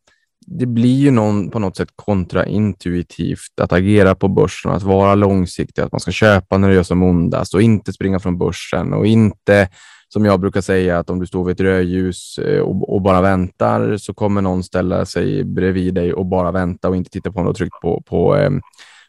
[0.51, 5.83] det blir ju någon, på något sätt kontraintuitivt att agera på börsen att vara långsiktig,
[5.83, 9.07] att man ska köpa när det gör som ondast och inte springa från börsen och
[9.07, 9.69] inte
[10.09, 13.21] som jag brukar säga, att om du står vid ett rödljus eh, och, och, bara
[13.21, 17.39] väntar så kommer någon ställa sig bredvid dig och bara vänta och inte titta på
[17.39, 18.51] om du har tryckt på, på, eh,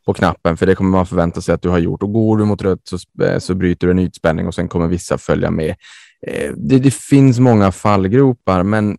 [0.05, 2.03] på knappen, för det kommer man förvänta sig att du har gjort.
[2.03, 4.87] Och går du mot rött så, eh, så bryter du en ytspänning och sen kommer
[4.87, 5.75] vissa följa med.
[6.55, 8.97] Det, det finns många fallgropar, men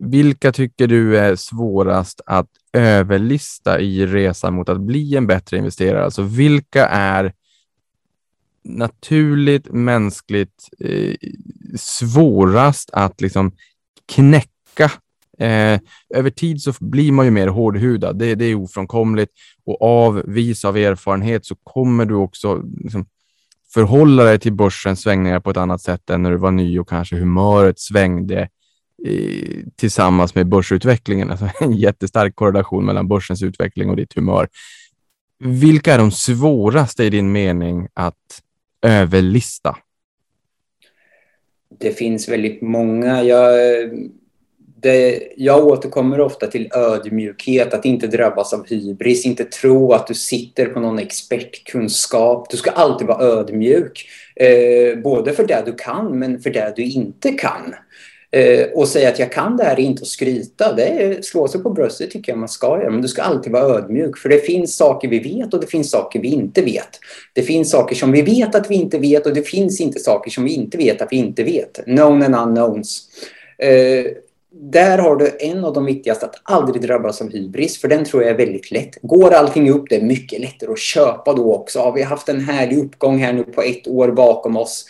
[0.00, 6.04] vilka tycker du är svårast att överlista i resan mot att bli en bättre investerare?
[6.04, 7.32] Alltså vilka är
[8.64, 11.14] naturligt, mänskligt eh,
[11.76, 13.52] svårast att liksom
[14.14, 14.90] knäcka.
[15.38, 15.80] Eh,
[16.14, 18.18] över tid så blir man ju mer hårdhudad.
[18.18, 19.32] Det, det är ofrånkomligt
[19.64, 23.06] och av vis av erfarenhet så kommer du också liksom,
[23.74, 26.88] förhålla dig till börsens svängningar på ett annat sätt än när du var ny och
[26.88, 28.48] kanske humöret svängde
[29.04, 31.30] i, tillsammans med börsutvecklingen.
[31.30, 34.48] Alltså en jättestark korrelation mellan börsens utveckling och ditt humör.
[35.38, 38.42] Vilka är de svåraste i din mening att
[38.82, 39.76] överlista?
[41.80, 43.22] Det finns väldigt många.
[43.22, 43.54] Jag,
[44.82, 50.14] det, jag återkommer ofta till ödmjukhet, att inte drabbas av hybris, inte tro att du
[50.14, 52.50] sitter på någon expertkunskap.
[52.50, 56.82] Du ska alltid vara ödmjuk, eh, både för det du kan men för det du
[56.82, 57.74] inte kan.
[58.32, 60.72] Eh, och säga att jag kan det här är inte att skryta.
[60.72, 62.90] Det är, slå sig på bröstet tycker jag man ska göra.
[62.90, 64.18] Men du ska alltid vara ödmjuk.
[64.18, 66.98] För det finns saker vi vet och det finns saker vi inte vet.
[67.32, 70.30] Det finns saker som vi vet att vi inte vet och det finns inte saker
[70.30, 71.84] som vi inte vet att vi inte vet.
[71.84, 73.08] Known and unknowns.
[73.58, 74.06] Eh,
[74.52, 78.22] där har du en av de viktigaste, att aldrig drabbas av hybris, för den tror
[78.22, 78.98] jag är väldigt lätt.
[79.02, 81.78] Går allting upp, det är mycket lättare att köpa då också.
[81.78, 84.86] Har vi haft en härlig uppgång här nu på ett år bakom oss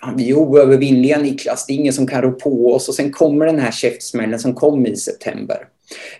[0.00, 3.12] fan, vi är oövervinnliga Niklas, det är ingen som kan rå på oss och sen
[3.12, 5.68] kommer den här käftsmällen som kom i september.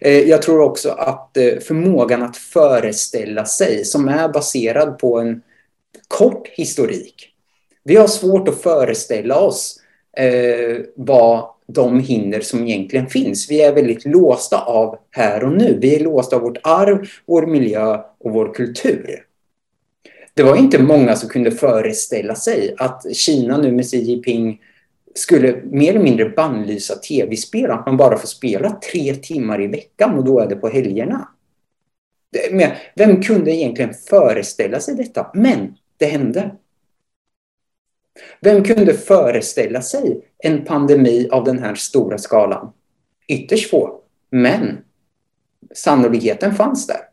[0.00, 5.42] Eh, jag tror också att eh, förmågan att föreställa sig, som är baserad på en
[6.08, 7.28] kort historik.
[7.84, 9.80] Vi har svårt att föreställa oss
[10.16, 13.50] eh, vad de hinder som egentligen finns.
[13.50, 15.78] Vi är väldigt låsta av här och nu.
[15.80, 19.24] Vi är låsta av vårt arv, vår miljö och vår kultur
[20.38, 24.60] det var inte många som kunde föreställa sig att Kina nu med Xi Jinping
[25.14, 30.18] skulle mer eller mindre bannlysa tv-spel, att man bara får spela tre timmar i veckan
[30.18, 31.28] och då är det på helgerna.
[32.50, 35.30] Men vem kunde egentligen föreställa sig detta?
[35.34, 36.50] Men det hände.
[38.40, 42.72] Vem kunde föreställa sig en pandemi av den här stora skalan?
[43.28, 44.00] Ytterst få.
[44.30, 44.78] Men
[45.74, 47.07] sannolikheten fanns där.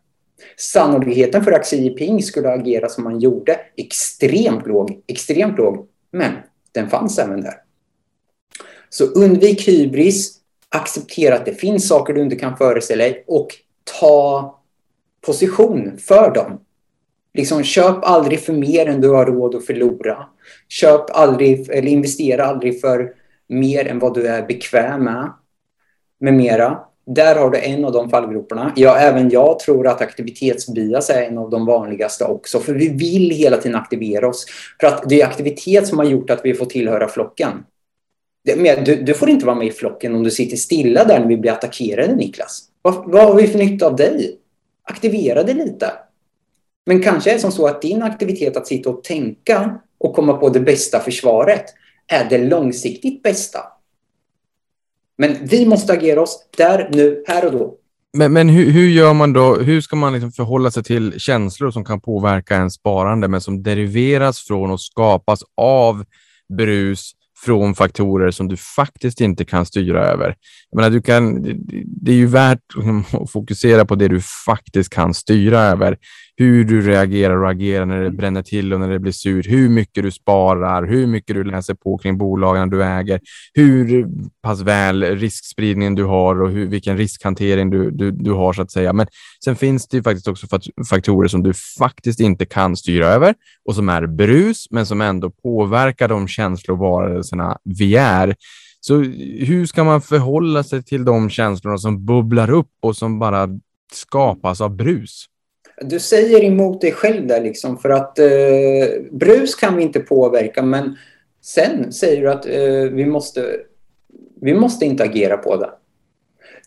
[0.56, 6.32] Sannolikheten för att Xi Jinping skulle agera som han gjorde, extremt låg, extremt låg, men
[6.72, 7.54] den fanns även där.
[8.88, 10.36] Så undvik hybris,
[10.68, 13.48] acceptera att det finns saker du inte kan föreställa dig och
[14.00, 14.54] ta
[15.26, 16.60] position för dem.
[17.34, 20.26] Liksom, köp aldrig för mer än du har råd att förlora.
[20.68, 23.14] Köp aldrig, eller investera aldrig för
[23.48, 25.32] mer än vad du är bekväm med.
[26.18, 26.80] Med mera.
[27.06, 28.72] Där har du en av de fallgroparna.
[28.76, 32.60] Ja, även jag tror att aktivitetsbias är en av de vanligaste också.
[32.60, 34.46] För vi vill hela tiden aktivera oss.
[34.80, 37.50] För att det är aktivitet som har gjort att vi får tillhöra flocken.
[38.84, 41.36] Du, du får inte vara med i flocken om du sitter stilla där när vi
[41.36, 42.62] blir attackerade, Niklas.
[42.82, 44.38] Vad, vad har vi för nytta av dig?
[44.82, 45.92] Aktivera dig lite.
[46.86, 50.32] Men kanske är det som så att din aktivitet att sitta och tänka och komma
[50.32, 51.64] på det bästa försvaret
[52.06, 53.60] är det långsiktigt bästa.
[55.18, 57.74] Men vi måste agera oss där, nu, här och då.
[58.16, 59.56] Men, men hur, hur gör man då?
[59.56, 63.62] Hur ska man liksom förhålla sig till känslor som kan påverka ens sparande, men som
[63.62, 66.04] deriveras från och skapas av
[66.58, 67.12] brus
[67.44, 70.36] från faktorer som du faktiskt inte kan styra över.
[70.70, 71.42] Jag menar, du kan,
[71.86, 75.98] det är ju värt liksom att fokusera på det du faktiskt kan styra över
[76.36, 78.16] hur du reagerar och agerar när det mm.
[78.16, 81.74] bränner till och när det blir surt, hur mycket du sparar, hur mycket du läser
[81.74, 83.20] på kring bolagen du äger,
[83.54, 84.08] hur
[84.42, 88.70] pass väl riskspridningen du har och hur, vilken riskhantering du, du, du har så att
[88.70, 88.92] säga.
[88.92, 89.06] Men
[89.44, 90.46] sen finns det ju faktiskt också
[90.90, 93.34] faktorer som du faktiskt inte kan styra över
[93.68, 98.34] och som är brus, men som ändå påverkar de känslovarelserna vi är.
[98.80, 98.98] Så
[99.38, 103.48] hur ska man förhålla sig till de känslorna som bubblar upp och som bara
[103.92, 105.26] skapas av brus?
[105.80, 108.26] Du säger emot dig själv där liksom för att eh,
[109.10, 110.96] brus kan vi inte påverka men
[111.42, 113.56] sen säger du att eh, vi, måste,
[114.40, 115.70] vi måste inte agera på det.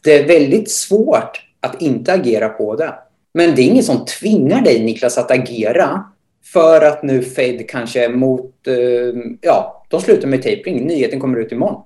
[0.03, 2.93] Det är väldigt svårt att inte agera på det.
[3.33, 6.03] Men det är ingen som tvingar dig Niklas att agera
[6.53, 10.87] för att nu Fed kanske är mot, eh, ja, de slutar med tapering.
[10.87, 11.81] Nyheten kommer ut imorgon.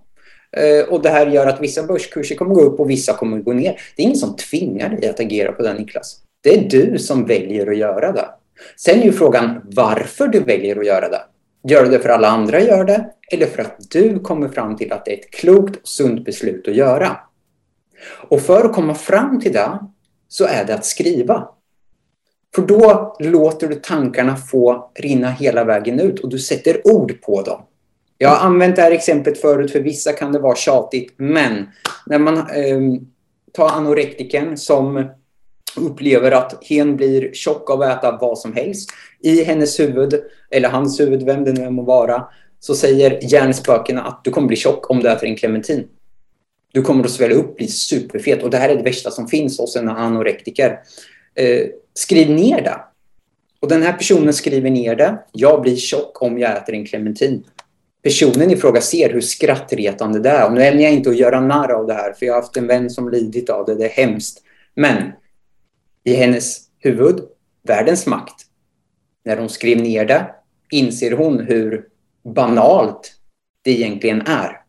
[0.57, 3.53] Eh, och det här gör att vissa börskurser kommer gå upp och vissa kommer gå
[3.53, 3.81] ner.
[3.95, 6.19] Det är ingen som tvingar dig att agera på det Niklas.
[6.43, 8.25] Det är du som väljer att göra det.
[8.77, 11.21] Sen är ju frågan varför du väljer att göra det.
[11.67, 14.93] Gör du det för alla andra gör det eller för att du kommer fram till
[14.93, 17.17] att det är ett klokt och sunt beslut att göra?
[18.29, 19.79] Och för att komma fram till det
[20.27, 21.47] så är det att skriva.
[22.55, 27.41] För då låter du tankarna få rinna hela vägen ut och du sätter ord på
[27.41, 27.61] dem.
[28.17, 31.67] Jag har använt det här exemplet förut, för vissa kan det vara tjatigt, men
[32.05, 32.79] när man eh,
[33.53, 35.09] tar anorektiken som
[35.77, 38.89] upplever att hen blir tjock av att äta vad som helst.
[39.19, 40.13] I hennes huvud,
[40.51, 42.23] eller hans huvud, vem det nu må vara,
[42.59, 45.87] så säger hjärnspökena att du kommer bli tjock om du äter en clementin.
[46.73, 49.59] Du kommer att svälla upp, bli superfet och det här är det värsta som finns
[49.59, 50.79] hos en anorektiker.
[51.35, 52.79] Eh, skriv ner det.
[53.59, 55.17] Och den här personen skriver ner det.
[55.31, 57.43] Jag blir tjock om jag äter en clementin.
[58.03, 60.45] Personen i fråga ser hur skrattretande det är.
[60.45, 62.57] Och nu ämnar jag inte att göra narr av det här, för jag har haft
[62.57, 63.75] en vän som lidit av det.
[63.75, 64.43] Det är hemskt.
[64.75, 65.11] Men
[66.03, 67.19] i hennes huvud
[67.63, 68.35] världens makt.
[69.25, 70.35] När hon skrev ner det
[70.71, 71.87] inser hon hur
[72.23, 73.13] banalt
[73.61, 74.59] det egentligen är.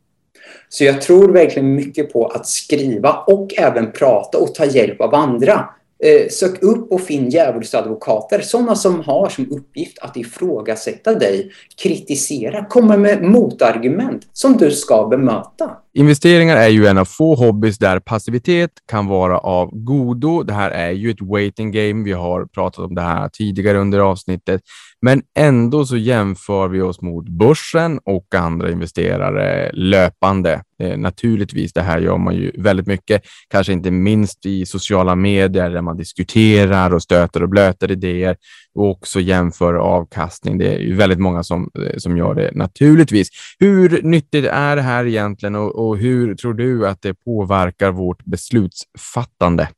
[0.69, 5.15] Så jag tror verkligen mycket på att skriva och även prata och ta hjälp av
[5.15, 5.69] andra.
[6.05, 11.51] Eh, sök upp och finn djävulsadvokater, sådana som har som uppgift att ifrågasätta dig,
[11.83, 15.71] kritisera, komma med motargument som du ska bemöta.
[15.95, 20.43] Investeringar är ju en av få hobbys där passivitet kan vara av godo.
[20.43, 22.05] Det här är ju ett waiting game.
[22.05, 24.61] Vi har pratat om det här tidigare under avsnittet,
[25.03, 30.63] men ändå så jämför vi oss mot börsen och andra investerare löpande.
[30.79, 35.71] Eh, naturligtvis, det här gör man ju väldigt mycket, kanske inte minst i sociala medier
[35.71, 38.37] där man diskuterar och stöter och blöter idéer
[38.75, 40.59] och också jämför avkastning.
[40.59, 43.29] Det är ju väldigt många som, eh, som gör det naturligtvis.
[43.59, 48.25] Hur nyttigt är det här egentligen och, och hur tror du att det påverkar vårt
[48.25, 49.69] beslutsfattande?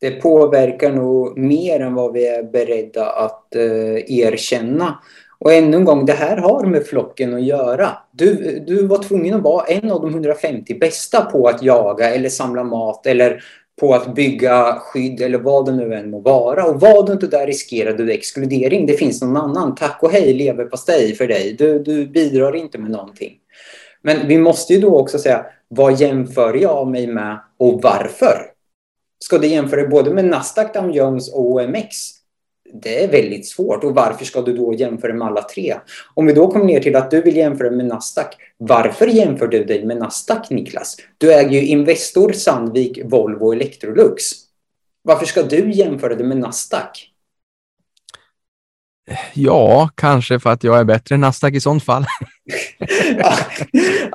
[0.00, 4.98] Det påverkar nog mer än vad vi är beredda att eh, erkänna.
[5.40, 7.90] Och ännu en gång, det här har med flocken att göra.
[8.12, 12.28] Du, du var tvungen att vara en av de 150 bästa på att jaga eller
[12.28, 13.42] samla mat eller
[13.80, 16.64] på att bygga skydd eller vad det nu än må vara.
[16.64, 18.86] Och var du inte där riskerade du exkludering.
[18.86, 19.74] Det finns någon annan.
[19.74, 21.56] Tack och hej leverpastej för dig.
[21.58, 23.32] Du, du bidrar inte med någonting.
[24.02, 28.38] Men vi måste ju då också säga, vad jämför jag mig med och varför?
[29.18, 32.17] Ska du jämföra både med Nasdaq, Dow Jones och OMX?
[32.72, 33.84] Det är väldigt svårt.
[33.84, 35.76] Och varför ska du då jämföra med alla tre?
[36.14, 38.36] Om vi då kommer ner till att du vill jämföra med Nasdaq.
[38.56, 40.96] Varför jämför du dig med Nasdaq, Niklas?
[41.18, 44.24] Du äger ju Investor, Sandvik, Volvo och Electrolux.
[45.02, 47.12] Varför ska du jämföra dig med Nasdaq?
[49.34, 52.04] Ja, kanske för att jag är bättre än Nasdaq i sånt fall.
[53.18, 53.34] ja,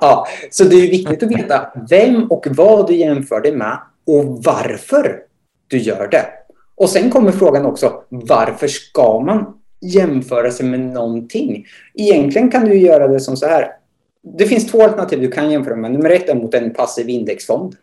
[0.01, 4.43] ja, så det är viktigt att veta vem och vad du jämför det med och
[4.43, 5.19] varför
[5.67, 6.42] du gör det.
[6.75, 11.65] Och sen kommer frågan också, varför ska man jämföra sig med någonting?
[11.93, 13.67] Egentligen kan du göra det som så här.
[14.37, 15.91] Det finns två alternativ du kan jämföra med.
[15.91, 17.75] Nummer ett är mot en passiv indexfond.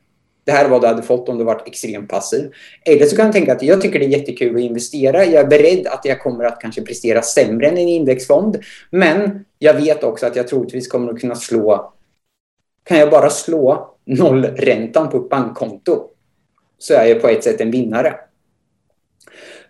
[0.44, 2.52] Det här är vad du hade fått om du varit extremt passiv.
[2.84, 5.24] Eller så kan du tänka att jag tycker det är jättekul att investera.
[5.24, 8.58] Jag är beredd att jag kommer att kanske prestera sämre än en indexfond.
[8.90, 11.92] Men jag vet också att jag troligtvis kommer att kunna slå...
[12.84, 16.04] Kan jag bara slå nollräntan på ett bankkonto
[16.78, 18.14] så är jag på ett sätt en vinnare.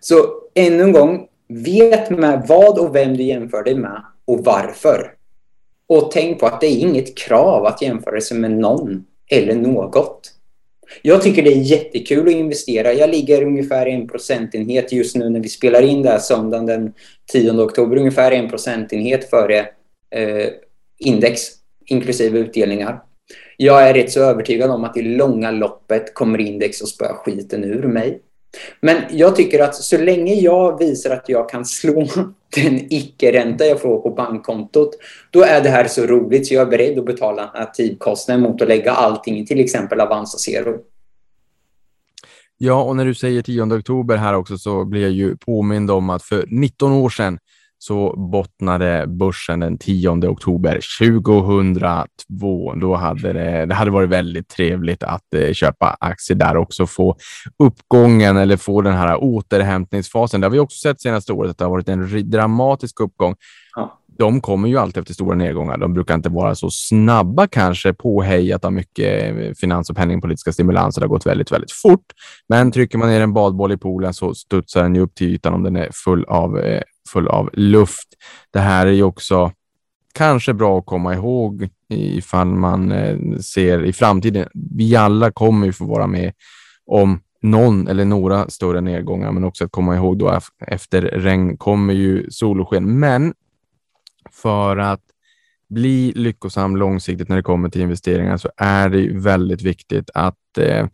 [0.03, 0.15] Så
[0.55, 5.13] ännu en gång, vet med vad och vem du jämför dig med och varför.
[5.87, 10.33] Och tänk på att det är inget krav att jämföra sig med någon eller något.
[11.01, 12.93] Jag tycker det är jättekul att investera.
[12.93, 16.93] Jag ligger ungefär en procentenhet just nu när vi spelar in det här söndagen den
[17.31, 17.97] 10 oktober.
[17.97, 19.59] Ungefär en procentenhet före
[20.15, 20.47] eh,
[20.97, 21.41] index,
[21.85, 23.01] inklusive utdelningar.
[23.57, 27.63] Jag är rätt så övertygad om att i långa loppet kommer index att spöa skiten
[27.63, 28.21] ur mig.
[28.79, 32.07] Men jag tycker att så länge jag visar att jag kan slå
[32.55, 34.89] den icke-ränta jag får på bankkontot,
[35.31, 38.67] då är det här så roligt så jag är beredd att betala tidkostnaden mot att
[38.67, 40.77] lägga allting i till exempel Avanza Zero.
[42.57, 46.09] Ja, och när du säger 10 oktober här också så blir jag ju påmind om
[46.09, 47.39] att för 19 år sedan
[47.83, 52.73] så bottnade börsen den 10 oktober 2002.
[52.75, 57.15] Då hade det, det hade varit väldigt trevligt att eh, köpa aktier där också, få
[57.63, 60.41] uppgången eller få den här återhämtningsfasen.
[60.41, 63.35] Det har vi också sett senaste året att det har varit en dramatisk uppgång.
[63.75, 63.97] Ja.
[64.17, 65.77] De kommer ju alltid efter stora nedgångar.
[65.77, 71.01] De brukar inte vara så snabba kanske påhejat av mycket eh, finans och penningpolitiska stimulanser.
[71.01, 72.05] Det har gått väldigt, väldigt fort.
[72.49, 75.53] Men trycker man ner en badboll i poolen så studsar den ju upp till ytan
[75.53, 78.07] om den är full av eh, full av luft.
[78.51, 79.51] Det här är ju också
[80.13, 84.47] kanske bra att komma ihåg ifall man eh, ser i framtiden.
[84.53, 86.33] Vi alla kommer ju få vara med
[86.85, 91.93] om någon eller några större nedgångar, men också att komma ihåg då efter regn kommer
[91.93, 92.99] ju solsken.
[92.99, 93.33] Men
[94.31, 95.01] för att
[95.69, 100.87] bli lyckosam långsiktigt när det kommer till investeringar så är det väldigt viktigt att eh,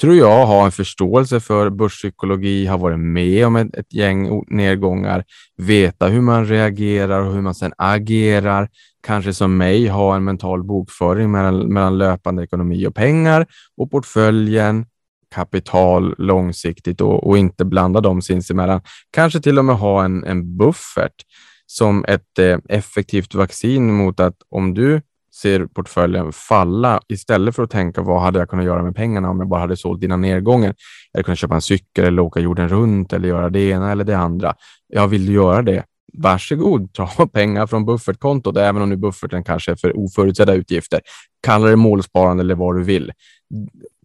[0.00, 5.24] tror jag, har en förståelse för börspsykologi, har varit med om ett, ett gäng nedgångar,
[5.56, 8.68] veta hur man reagerar och hur man sedan agerar.
[9.02, 13.46] Kanske som mig ha en mental bokföring mellan, mellan löpande ekonomi och pengar
[13.76, 14.86] och portföljen,
[15.34, 18.80] kapital långsiktigt och, och inte blanda dem sinsemellan.
[19.10, 21.24] Kanske till och med ha en, en buffert
[21.66, 25.00] som ett eh, effektivt vaccin mot att om du
[25.34, 29.38] ser portföljen falla istället för att tänka vad hade jag kunnat göra med pengarna om
[29.38, 30.74] jag bara hade sålt dina nedgången.
[31.12, 34.04] Jag hade kunnat köpa en cykel eller åka jorden runt eller göra det ena eller
[34.04, 34.54] det andra.
[34.88, 35.84] Jag vill du göra det?
[36.12, 41.00] Varsågod, ta pengar från buffertkontot, även om nu bufferten kanske är för oförutsedda utgifter.
[41.42, 43.12] Kalla det målsparande eller vad du vill.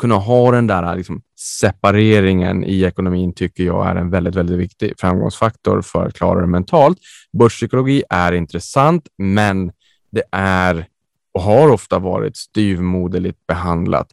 [0.01, 4.93] Kunna ha den där liksom, separeringen i ekonomin tycker jag är en väldigt, väldigt viktig
[4.97, 6.97] framgångsfaktor för att klara det mentalt.
[7.37, 9.71] Börspsykologi är intressant, men
[10.11, 10.87] det är
[11.35, 14.07] och har ofta varit styvmoderligt behandlat.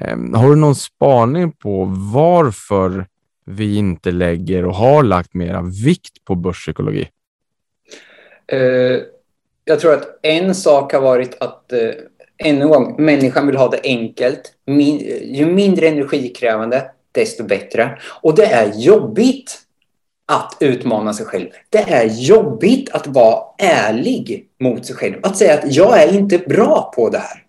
[0.00, 3.06] Ehm, har du någon spaning på varför
[3.44, 7.08] vi inte lägger och har lagt mera vikt på börspsykologi?
[8.52, 8.98] Uh,
[9.64, 11.90] jag tror att en sak har varit att, uh,
[12.44, 14.52] ännu en gång, människan vill ha det enkelt.
[14.66, 14.98] Min,
[15.34, 17.98] ju mindre energikrävande, desto bättre.
[18.22, 19.65] Och det är jobbigt
[20.26, 21.48] att utmana sig själv.
[21.70, 25.16] Det är jobbigt att vara ärlig mot sig själv.
[25.22, 27.42] Att säga att jag är inte bra på det här.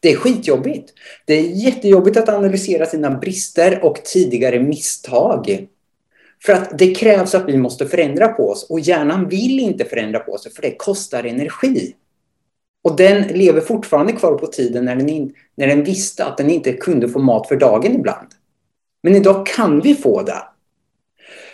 [0.00, 0.92] Det är skitjobbigt.
[1.26, 5.66] Det är jättejobbigt att analysera sina brister och tidigare misstag.
[6.44, 10.18] För att det krävs att vi måste förändra på oss och hjärnan vill inte förändra
[10.18, 11.94] på sig för det kostar energi.
[12.84, 16.50] Och den lever fortfarande kvar på tiden när den, in, när den visste att den
[16.50, 18.28] inte kunde få mat för dagen ibland.
[19.02, 20.42] Men idag kan vi få det.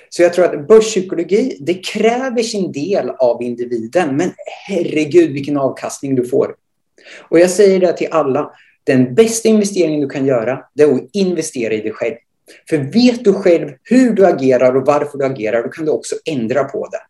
[0.08, 4.32] Så jag tror att börspsykologi, det kräver sin del av individen, men
[4.68, 6.54] herregud vilken avkastning du får.
[7.28, 8.52] Och jag säger det till alla,
[8.84, 12.16] den bästa investeringen du kan göra, det är att investera i dig själv.
[12.68, 16.14] För vet du själv hur du agerar och varför du agerar, då kan du också
[16.24, 17.00] ändra på det.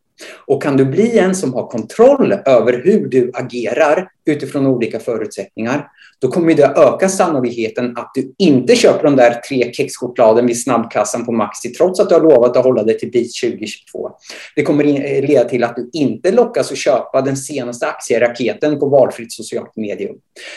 [0.47, 5.89] Och kan du bli en som har kontroll över hur du agerar utifrån olika förutsättningar,
[6.19, 11.27] då kommer det öka sannolikheten att du inte köper de där tre kexchokladen vid snabbkassan
[11.27, 14.11] på Maxi trots att du har lovat att hålla dig till BIS 2022.
[14.57, 18.89] Det kommer eh, leda till att du inte lockas att köpa den senaste aktieraketen på
[18.89, 20.17] valfritt socialt medium.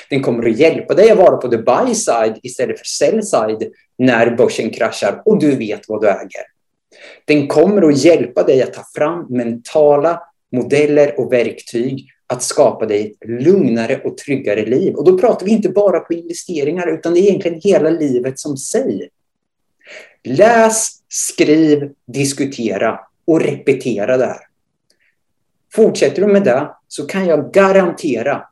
[0.10, 3.72] Den kommer att hjälpa dig att vara på the buy side istället för sell side
[3.98, 6.59] när börsen kraschar och du vet vad du äger.
[7.26, 10.22] Den kommer att hjälpa dig att ta fram mentala
[10.52, 14.96] modeller och verktyg att skapa dig ett lugnare och tryggare liv.
[14.96, 18.58] Och då pratar vi inte bara på investeringar, utan det är egentligen hela livet som
[18.58, 19.10] sig.
[20.24, 24.40] Läs, skriv, diskutera och repetera det här.
[25.74, 28.49] Fortsätter du med det så kan jag garantera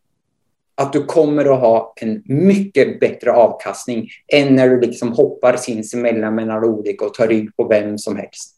[0.78, 6.36] att du kommer att ha en mycket bättre avkastning än när du liksom hoppar sinsemellan
[6.36, 8.54] mellan olika och tar rygg på vem som helst.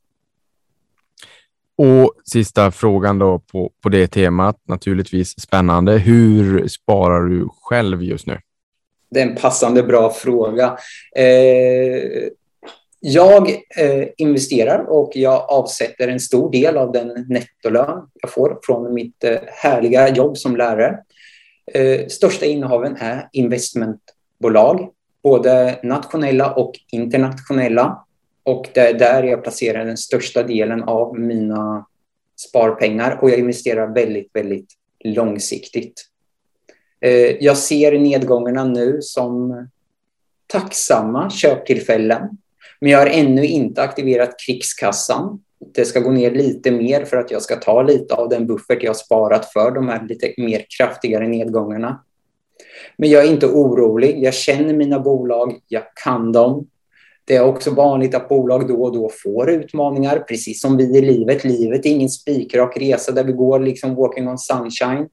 [1.78, 5.98] Och sista frågan då på, på det temat, naturligtvis spännande.
[5.98, 8.38] Hur sparar du själv just nu?
[9.12, 10.78] Det är en passande bra fråga.
[11.16, 12.30] Eh,
[13.00, 18.94] jag eh, investerar och jag avsätter en stor del av den nettolön jag får från
[18.94, 21.00] mitt eh, härliga jobb som lärare.
[21.74, 24.90] Eh, största innehaven är investmentbolag,
[25.24, 28.06] både nationella och internationella.
[28.44, 31.86] Och det är där jag placerar den största delen av mina
[32.36, 34.74] sparpengar och jag investerar väldigt, väldigt
[35.04, 36.06] långsiktigt.
[37.02, 39.68] Eh, jag ser nedgångarna nu som
[40.48, 42.30] tacksamma köptillfällen,
[42.80, 45.44] men jag har ännu inte aktiverat krigskassan.
[45.74, 48.84] Det ska gå ner lite mer för att jag ska ta lite av den buffert
[48.84, 52.04] jag sparat för de här lite mer kraftigare nedgångarna.
[52.98, 54.24] Men jag är inte orolig.
[54.24, 56.68] Jag känner mina bolag, jag kan dem.
[57.26, 61.02] Det är också vanligt att bolag då och då får utmaningar, precis som vi i
[61.02, 61.44] livet.
[61.44, 65.10] Livet är ingen spikrak resa där vi går liksom walking on sunshine.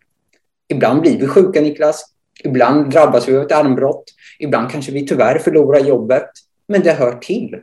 [0.69, 2.05] Ibland blir vi sjuka, Niklas.
[2.45, 4.05] Ibland drabbas vi av ett armbrott.
[4.39, 6.31] Ibland kanske vi tyvärr förlorar jobbet.
[6.69, 7.57] Men det hör till.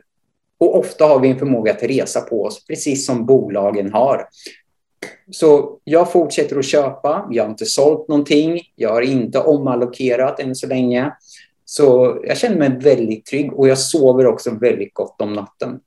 [0.58, 4.28] Och ofta har vi en förmåga att resa på oss, precis som bolagen har.
[5.30, 7.28] Så jag fortsätter att köpa.
[7.30, 8.60] Jag har inte sålt någonting.
[8.76, 11.12] Jag har inte omallokerat än så länge.
[11.64, 15.80] Så jag känner mig väldigt trygg och jag sover också väldigt gott om natten.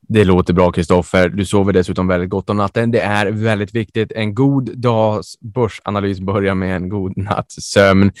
[0.00, 1.28] Det låter bra, Kristoffer.
[1.28, 2.90] Du sover dessutom väldigt gott om natten.
[2.90, 4.12] Det är väldigt viktigt.
[4.12, 8.12] En god dags börsanalys börjar med en god natts sömn.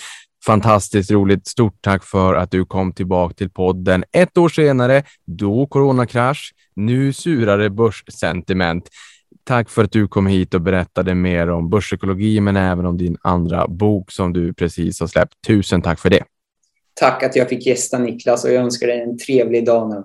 [0.46, 1.46] Fantastiskt roligt.
[1.46, 5.02] Stort tack för att du kom tillbaka till podden ett år senare.
[5.26, 8.88] Då coronakrasch, nu surare börssentiment.
[9.44, 13.16] Tack för att du kom hit och berättade mer om börsekologi, men även om din
[13.22, 15.34] andra bok som du precis har släppt.
[15.46, 16.24] Tusen tack för det.
[16.94, 20.04] Tack att jag fick gästa Niklas och jag önskar dig en trevlig dag nu.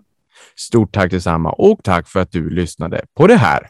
[0.56, 3.68] Stort tack detsamma och tack för att du lyssnade på det här.